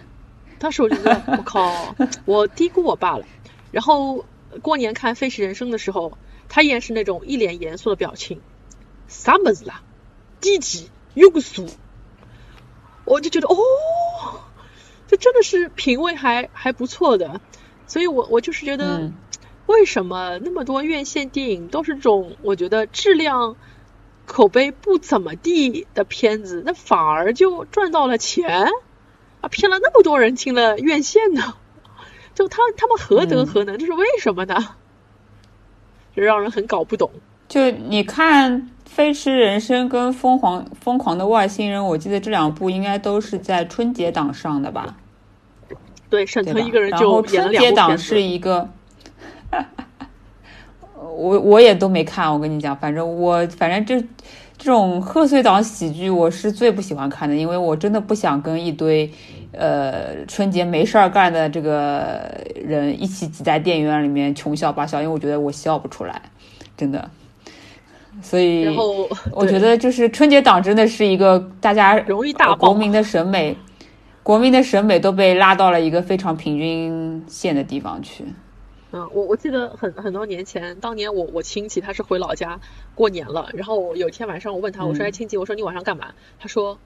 [0.59, 1.95] 当时我就觉得，我靠，
[2.25, 3.25] 我低估我爸了。
[3.71, 4.25] 然后
[4.61, 6.17] 过年看《飞驰人生》的时候，
[6.49, 8.41] 他依然是那种一脸严肃的表情。
[9.07, 9.81] 啥么子啦？
[10.39, 11.67] 低级有个数，
[13.05, 13.57] 我就觉得哦，
[15.07, 17.41] 这真的是品味还还不错的，
[17.87, 19.11] 所以我我就是觉得，
[19.71, 23.55] 为什么那么多院线电影都是这种我觉得质量
[24.25, 28.69] 口碑不怎么地的片子，那反而就赚到了钱
[29.41, 31.55] 啊，骗了那么多人进了院线呢？
[32.35, 33.77] 就他他们何德何能？
[33.77, 34.75] 这是为什么呢？
[36.15, 37.09] 就让人很搞不懂。
[37.47, 38.69] 就你看。
[38.93, 44.97] 《飞驰人生》跟《疯狂疯狂的外星人》，我记得这两部应该都是在春节档上的吧？
[46.09, 48.69] 对，沈腾一个人就春节档是一个，
[50.95, 52.31] 我我也都没看。
[52.31, 53.99] 我跟你讲，反正我反正这
[54.57, 59.11] 这种贺岁档喜剧，我是最不喜欢看的，因为我真的不想跟一堆
[59.51, 62.21] 呃春节没事儿干的这个
[62.63, 66.21] 人一起挤在电影院里面穷笑八笑，因为我觉得我笑不出来，
[66.77, 67.09] 真的。
[68.21, 73.55] 所以，然后我觉得就是春节档真的是一个大家容易大国民的审美，
[74.21, 78.25] 国民的审美都被拉到了一个非常平均线的地方去。
[78.91, 82.59] 嗯，我我记得很很多年前，当年我我亲戚他是回老家
[82.93, 86.13] 过年了，然后我有一天晚上我问他，我说哎亲戚，我说你晚上干嘛？
[86.39, 86.77] 他说。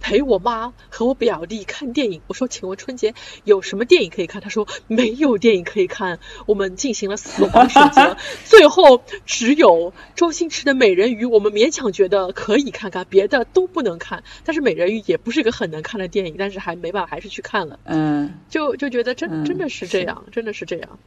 [0.00, 2.22] 陪我妈和我表弟看电影。
[2.26, 4.40] 我说，请问春节有什么电影可以看？
[4.40, 6.18] 他说没有电影可以看。
[6.46, 14.24] 我们进行了死亡选择，最后只有周星驰的《美人鱼》，我们勉强觉得可以看看，别的都不能看。
[14.44, 17.78] 但是《美人鱼》也不是一个很能看的电影，但是还没办法，还是去看了。
[17.84, 20.98] 嗯，就就觉得真真的是这样，真的是这样。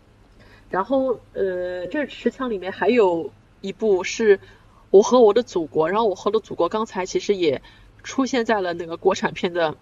[0.69, 3.31] 然后呃，这十强里面还有
[3.61, 4.37] 一部是
[4.89, 7.61] 《我和我的祖国》，然后《我和我的祖国》刚才其实也
[8.03, 9.75] 出现在了那个国产片的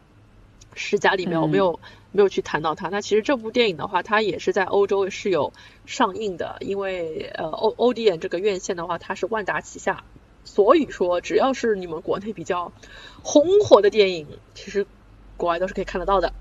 [0.74, 1.80] 十佳里面，我没有
[2.12, 2.90] 没有去谈到它。
[2.90, 5.52] 那其实这部电影的话，它也是在欧洲是有
[5.86, 10.04] 上映的，因为呃欧欧迪演这个院线的话，它是万达旗下。
[10.44, 12.72] 所以说，只要是你们国内比较
[13.22, 14.88] 红火的电影，其实
[15.38, 16.34] 国外都是可以看得到的。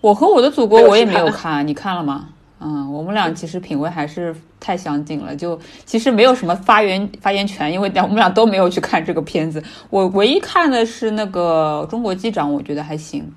[0.00, 2.30] 我和我的祖国我也没有看，你看了吗？
[2.64, 9.62] 嗯，我们俩其实品味还是太相近了，就其实没有什么发言发言权，因为我们俩都没有去看这个片子。
[9.90, 13.28] 我唯一看的是那个《中国机长》，我觉得还行，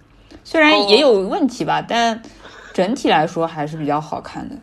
[0.43, 2.21] 虽然也有问题吧，但
[2.73, 4.55] 整体来说还是比较好看的。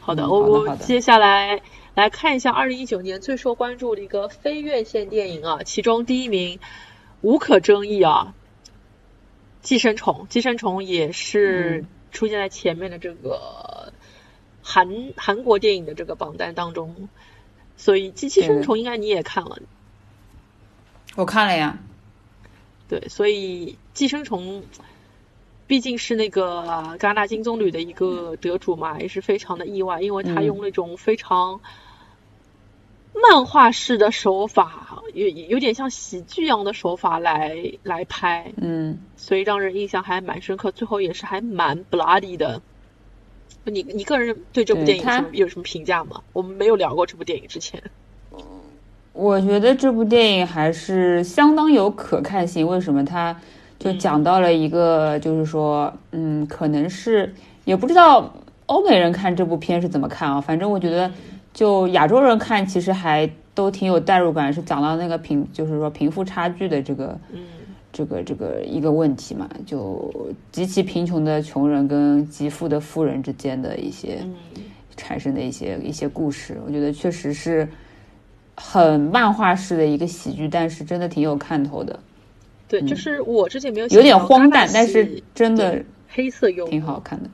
[0.00, 1.60] 好的，我接下来。
[1.94, 6.58] 来看一下二零一九年最受关注的一个非院线电影啊，其中第一名
[7.20, 8.32] 无可争议啊，
[9.60, 10.14] 《寄生虫》。
[10.26, 13.92] 《寄生虫》也是出现在前面的这个
[14.62, 17.08] 韩韩国电影的这个榜单当中，
[17.76, 19.58] 所以《寄生虫》应该你也看了。
[21.16, 21.78] 我看了呀。
[22.88, 24.62] 对，所以《寄生虫》。
[25.68, 31.62] 毕竟是那个戛纳金棕榈的一个得主嘛，也是非常的意外，因为他用那种非常
[33.14, 40.70] 漫画式的手法，有有点像喜剧一样的手法来来拍，嗯，所以让人印象还蛮深刻。
[40.70, 42.60] 最后也是还蛮 bloody 的。
[43.64, 46.20] 你你个人对这部电影什么有什么评价吗？
[46.32, 47.82] 我们没有聊过这部电影之前。
[49.12, 52.66] 我觉得这部电影还是相当有可看性。
[52.66, 53.36] 为什么它？
[53.78, 57.34] 就讲到了一个，就是说，嗯，可能是
[57.64, 58.32] 也不知道
[58.66, 60.40] 欧美人看这部片是怎么看啊。
[60.40, 61.10] 反正我觉得，
[61.52, 64.52] 就亚洲人看，其实还都挺有代入感。
[64.52, 67.40] 是讲到那个贫，就是说贫富差距的这个，嗯，
[67.92, 70.10] 这个这个一个问题嘛，就
[70.50, 74.24] 极其贫穷的穷人跟极富的富人之间的一些
[74.96, 76.58] 产生的一些一些故事。
[76.66, 77.68] 我觉得确实是
[78.56, 81.98] 很漫画式的一个喜剧，但是真的挺有看头的。
[82.66, 87.28] 对，就是我之前没有有点荒诞，但是真的黑色幽默挺好看的。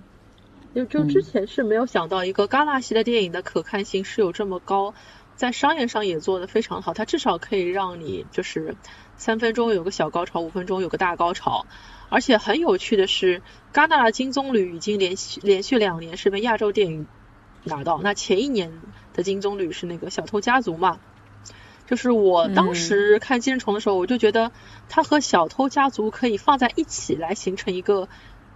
[0.79, 4.95] 就就之前是没有想到一个戛纳系的电影的可看性是有这么高，
[5.35, 6.95] 在商业上也做得非常好。
[6.95, 8.77] 它至少可以让你就是
[9.17, 11.67] 三分钟有个小高潮，五分钟有个大高潮。
[12.11, 17.09] 而且很有趣的是，戛纳的金棕榈已经连续连续两年是被亚洲电影
[17.65, 18.01] 拿到。
[18.01, 18.81] 那前一年
[19.15, 21.01] 的金棕榈是那个小偷家族嘛？
[21.87, 24.53] 就是我当时看《寄生虫》的时候，我就觉得
[24.91, 28.09] 它和《小偷家族》可以放在一起来形成一个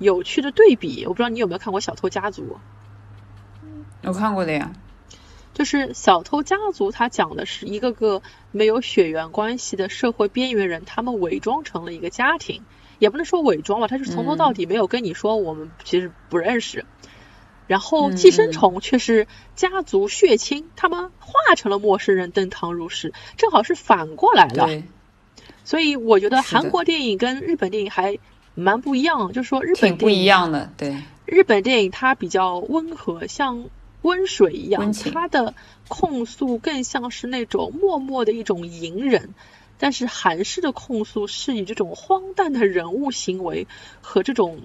[0.03, 1.05] 有趣的对比。
[1.07, 2.43] 我不知道你有没有看过《小偷家族》？
[4.03, 4.73] 有看过的呀。
[5.55, 8.23] 就是《小偷家族》，它讲的是一个个
[8.53, 12.63] 没有血缘关系的社会边缘人，他们伪装成了一个家庭，
[12.99, 16.87] 也不能说伪装吧，他是从头到底没有跟你说我们其实不认识。
[17.67, 24.83] 然后寄生虫却是家族血亲，他们化成了陌生人登堂入室，正好是反过来了。
[25.65, 28.19] 所以我觉得韩国电影跟日本电影还
[28.55, 30.97] 蛮不一样，就是说日本不一样的，对
[31.27, 33.65] 日本电影它比较温和，像
[34.03, 35.55] 温水一样，它的
[35.89, 39.35] 控诉更像是那种默默的一种隐忍，
[39.79, 43.67] 但是韩式的控诉是以这种荒诞的人物行为
[44.01, 44.61] 和这种。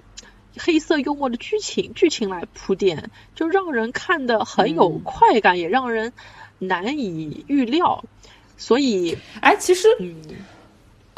[0.60, 6.12] 黑色幽默的剧情剧情来铺垫，就让人看的很有快感，也让人
[6.58, 8.04] 难以预料。
[8.56, 10.16] 所以，哎，其实，嗯，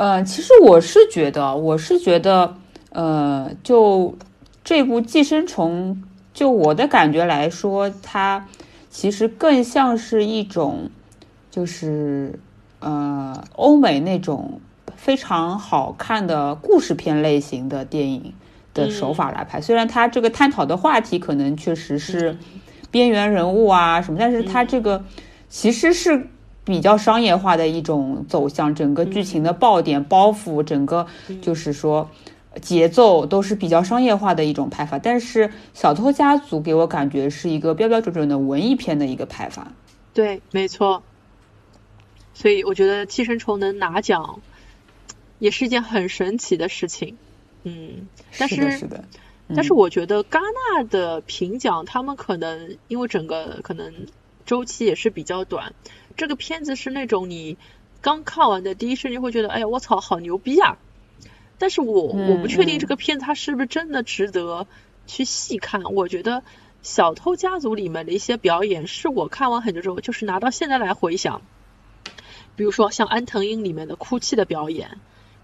[0.01, 2.57] 呃，其实我是觉得，我是觉得，
[2.89, 4.17] 呃，就
[4.65, 5.95] 这部《寄生虫》，
[6.33, 8.47] 就我的感觉来说，它
[8.89, 10.89] 其实更像是一种，
[11.51, 12.41] 就是
[12.79, 14.63] 呃，欧美那种
[14.97, 18.33] 非常好看的故事片类型的电影。
[18.73, 22.39] 的手法来拍，虽然它这个探讨的话题可能确实是
[22.89, 25.05] 边缘人物啊什么，但是它这个
[25.49, 26.29] 其实是
[26.71, 31.05] 比较商业化的一种走向，整个剧情的爆点、包袱，整个
[31.43, 32.09] 就是说
[32.63, 34.97] 节奏都是比较商业化的一种拍法。
[34.97, 39.73] 但是《小偷家族》给我感觉是一个标标准准的文艺片的一个拍法。
[40.15, 41.03] 对，没错。
[42.35, 44.41] 所以我觉得《寄生虫》能拿奖，
[45.41, 47.17] 也是一件很神奇的事情。
[47.65, 48.07] 嗯，
[48.39, 49.05] 但是是的，
[49.57, 53.93] 但是我觉得戛纳的评奖，他们可能因为整个可能
[54.47, 55.75] 周期也是比较短，
[56.21, 57.57] 这个片子是那种你
[58.03, 60.77] 刚看完的第一瞬间会觉得，哎呀，我操，好牛逼啊！
[61.57, 64.67] 但是我我不确定这个片子它是不是真的值得
[65.07, 65.83] 去细看。
[65.83, 66.33] 我觉得
[66.83, 71.41] 《小偷家族》里面的一些表演，是我看完很久之后，就是拿到现在来回想，
[72.55, 74.99] 比如说像安藤英里面的哭泣的表演，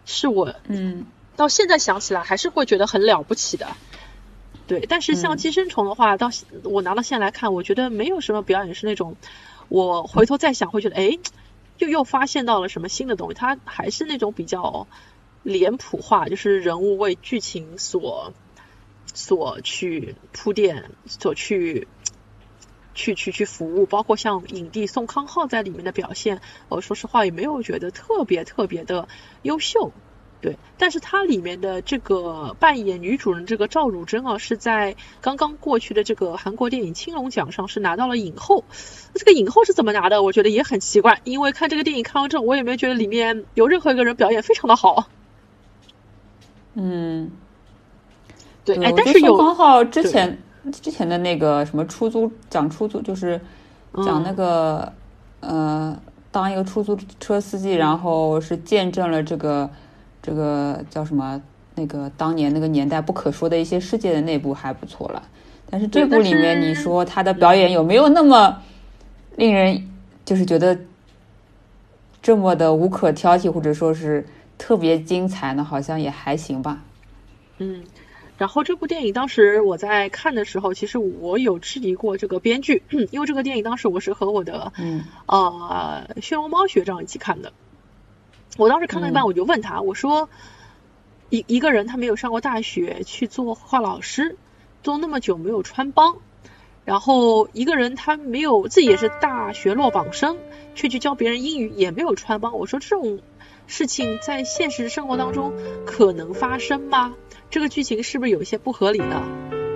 [0.05, 1.07] 是我嗯。
[1.37, 3.67] 到现在想起来还是会觉得很了不起的，
[4.67, 6.31] 对，但是像《寄生虫》的话，到
[6.63, 9.17] 我拿到现在来看，我觉得没有什么表演是那种，
[9.69, 11.19] 我回头再想会觉得，哎，
[11.79, 13.35] 又又发现到了什么新的东西。
[13.35, 14.87] 它还是那种比较
[15.43, 18.33] 脸谱化，就是人物为剧情所
[19.13, 21.89] 所去铺垫，所去
[22.95, 23.87] 去去去服务。
[23.87, 29.09] 包括像影帝宋康昊在里面的表现，我说实话也没有觉得特别特别的
[29.43, 29.93] 优秀。
[30.39, 38.63] 对，但是它里面的这个扮演女主人这个赵汝珍啊，是在刚刚过去的这个韩国电影青龙奖上是拿到了影后。
[39.15, 40.23] 这个影后是怎么拿的？
[40.23, 45.09] 我觉得也很奇怪，因为看这个电影看完之后，我也没觉得里面有任何一个人表演非常的好。
[46.75, 47.31] 嗯，
[48.63, 50.39] 对，哎，但是有刚好之前
[50.71, 53.41] 之前的那个什么出租讲出租，就是
[54.05, 54.93] 讲那个
[55.41, 55.99] 呃，
[56.31, 59.69] 当一个出租车司机，然后是见证了这个。
[60.27, 61.41] 这个叫什么？
[61.79, 65.23] 那个当年那个年代不可说的一些世界的内部还不错了，
[65.69, 68.63] 但是这部里面你说他的表演有没有那么
[69.37, 69.87] 令人
[70.25, 70.79] 就是觉得
[72.23, 75.63] 这么的无可挑剔，或者说是特别精彩呢？
[75.63, 76.83] 好像也还行吧。
[77.59, 77.85] 嗯，
[78.39, 87.53] 然后这部电影当时我在看的时候，其实我有质疑过这个编剧， 因为这个电影当时我是和我的嗯呃血龙猫学长一起看的。
[88.57, 90.31] 我当时看到一半，我就问他，我说，
[91.29, 94.37] 一一个人他没有上过大学，去做画老师，
[94.83, 96.17] 做那么久没有穿帮，
[96.85, 100.39] 然后一个人他没有自己也是大学落榜生，
[100.75, 103.21] 却去教别人英语也没有穿帮，我说这种
[103.67, 105.53] 事情在现实生活当中
[105.85, 107.15] 可能发生吗？
[107.51, 109.23] 这个剧情是不是有一些不合理呢？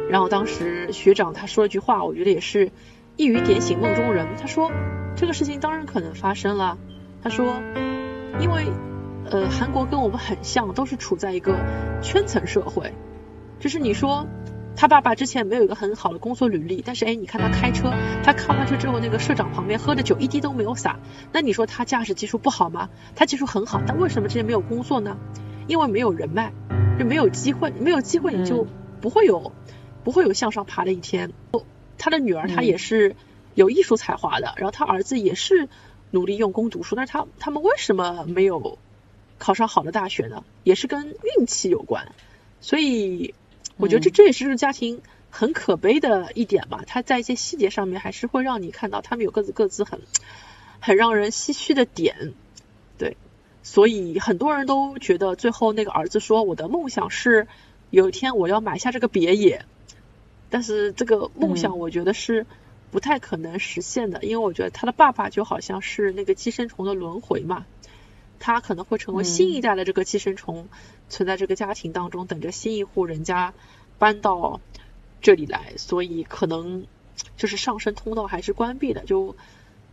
[0.09, 2.73] 然后当时学长他说了句话，我觉得也是
[3.17, 4.73] 一语点醒梦中人，他说
[5.17, 6.79] 这个事情当然可能发生了，
[7.23, 7.63] 他说。
[8.39, 8.67] 因为，
[9.31, 11.57] 呃，韩国跟我们很像，都是处在一个
[12.03, 12.93] 圈层社会。
[13.59, 14.27] 就是你说
[14.77, 20.99] 他爸爸之前没有一个很好的工作履历，但是哎，你看他开车，他开完车之后，那个社长旁边喝的酒一滴都没有洒。
[21.33, 22.89] 那你说他驾驶技术不好吗？
[23.15, 25.19] 他技术很好，但为什么之前没有工作呢？
[25.67, 26.53] 因为没有人脉，
[26.99, 28.67] 就没有机会，没有机会你就
[29.01, 29.53] 不会有
[30.03, 31.33] 不会有向上爬的一天。
[31.99, 33.15] 他的女儿她也是
[33.55, 35.69] 有艺术才华的，然后他儿子也是。
[36.11, 38.79] 努力用功读书，但是他他们为什么没有
[39.39, 40.45] 考上好的大学呢？
[40.65, 42.13] 也是跟运气有关，
[42.61, 43.35] 所以
[43.77, 45.01] 我觉得这这也是这个家庭
[45.31, 46.83] 很可悲的一点吧。
[46.87, 50.01] 他在一些细节上面还是会让你看到他们有各自各自很
[50.81, 52.33] 很让人唏嘘的点，
[52.99, 53.17] 对，
[53.63, 57.47] 所以很多人都觉得最后那个儿子说我的梦想是
[57.91, 59.65] 有一天我要买下这个别野，
[60.51, 62.47] 但是这个梦想我觉得是。
[62.91, 67.67] 不太可能实现的，因为我觉得他的爸爸就好像是那个寄生虫的轮回嘛，
[68.39, 70.69] 他可能会成为新一代的这个寄生虫，
[71.09, 73.55] 存在这个家庭当中，等着新一户人家
[73.99, 74.61] 搬到
[75.21, 76.87] 这里来，所以可能
[77.37, 79.05] 就是上升通道还是关闭的。
[79.05, 79.37] 就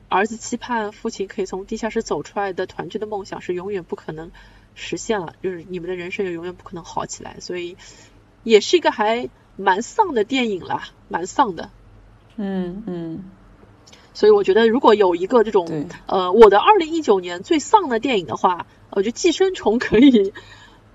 [0.09, 4.31] 儿子期盼父亲可以从地下室走出来的团聚的梦想是永远不可能
[4.73, 7.77] 实现了，就是你们的人生也永远不可能好起来，所以
[8.43, 11.69] 也是一个还蛮丧的电影啦，蛮丧的。
[12.37, 13.23] 嗯嗯，
[14.13, 20.33] 所以我觉得如果有一个这种呃我的二零一九年最丧的电影的话，我觉得《寄生虫》可以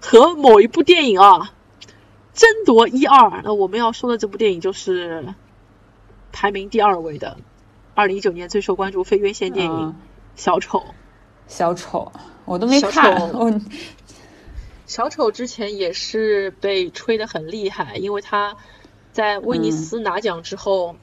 [0.01, 1.53] 和某一部电影啊
[2.33, 3.43] 争夺一二。
[3.43, 5.35] 那我们要说的这部电影就是
[6.31, 7.39] 排名第二位的
[7.95, 9.73] 二零一九年最受关注非院线电影
[10.37, 10.79] 《小丑》。
[11.49, 12.13] 小丑，
[12.45, 13.33] 我都没看。
[14.87, 18.57] 小丑之前也是被吹得很厉害，因为他
[19.13, 20.95] 在威尼斯拿奖之后。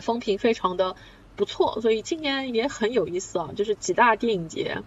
[0.00, 0.96] 风评非常的
[1.36, 4.82] 不错，所以今年也很有意思啊，就是几大电影节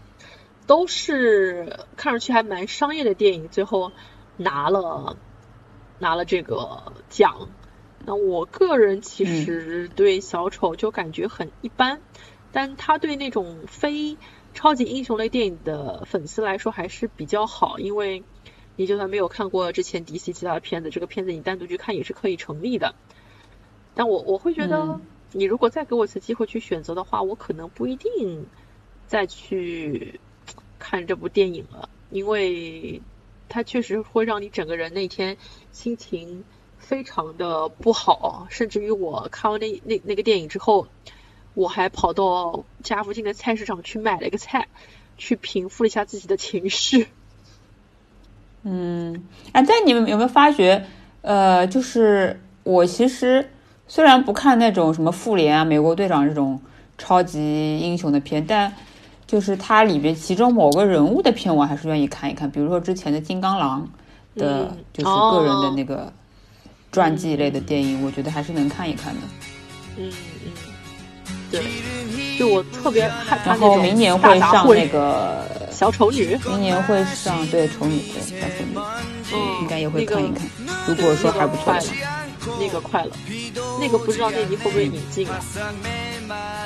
[0.68, 3.92] 都是看上去还蛮商业的电影，最后
[4.38, 5.18] 拿了
[6.00, 7.50] 拿了这个奖。
[8.08, 12.02] 那我个人其实对小丑就感觉很一般，
[12.52, 14.18] 但他对那种非
[14.54, 18.24] 超级英雄类电影的粉丝来说还是比较好，因为
[18.76, 22.94] 你就算没有看过之前 DC 其他的片子，这个片子你单独去看也是可以成立的。
[23.96, 25.00] 但我我会觉得，
[25.32, 28.46] 你如果再给我一次机会去选择的话，我可能不一定
[29.08, 30.20] 再去
[30.78, 33.02] 看这部电影了，因为
[33.48, 35.38] 它确实会让你整个人那天
[35.72, 36.44] 心情
[36.78, 40.88] 非常的不好，甚至于我看完那那那个电影之后，
[41.54, 44.68] 我还跑到家附近的菜市场去买了一个菜，
[45.18, 47.08] 去平复了一下自己的情绪。
[48.64, 50.86] 嗯，哎，但你们有没有发觉，
[51.22, 53.50] 呃，就是我其实。
[53.88, 56.60] 虽然不看那种什么复联啊、美国队长这种
[56.98, 58.74] 超级英雄的片，但
[59.28, 62.50] 就是它里边其中某个人物的片，我还是愿意看一看。
[62.50, 63.88] 比如说之前的金刚狼
[64.36, 66.12] 的，就是个人的那个
[66.92, 69.22] 传记类的电影，我觉得还是能看一看的。
[69.98, 70.12] 嗯
[70.46, 70.52] 嗯，
[71.52, 71.62] 对，
[72.38, 78.78] 就我特别害怕然后明年会上那个小丑女，明年会上对丑女对小丑女，
[79.34, 80.48] 嗯，应该也会看一看。
[80.88, 82.25] 如果说还不错的话，
[82.60, 83.16] 那个快了，
[83.80, 85.40] 那个不知道内地会不会引进啊？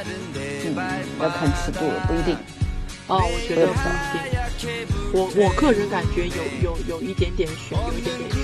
[0.05, 0.75] 嗯，
[1.19, 2.35] 要看尺度了，不一定。
[3.07, 4.21] 哦，我觉得不一定。
[5.13, 8.39] 我我个人感觉有有有一点点悬，有一点点悬。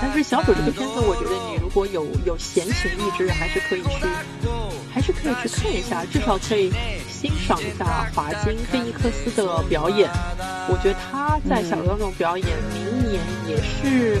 [0.00, 4.06] 但是小丑这个片子，我觉得你如果有有闲情逸致，还是可以去，
[4.92, 6.70] 还是可以去看一下，至少可以
[7.08, 10.10] 欣赏一下华金菲尼克斯的表演。
[10.68, 14.20] 我觉得他在小说中表演，明年也是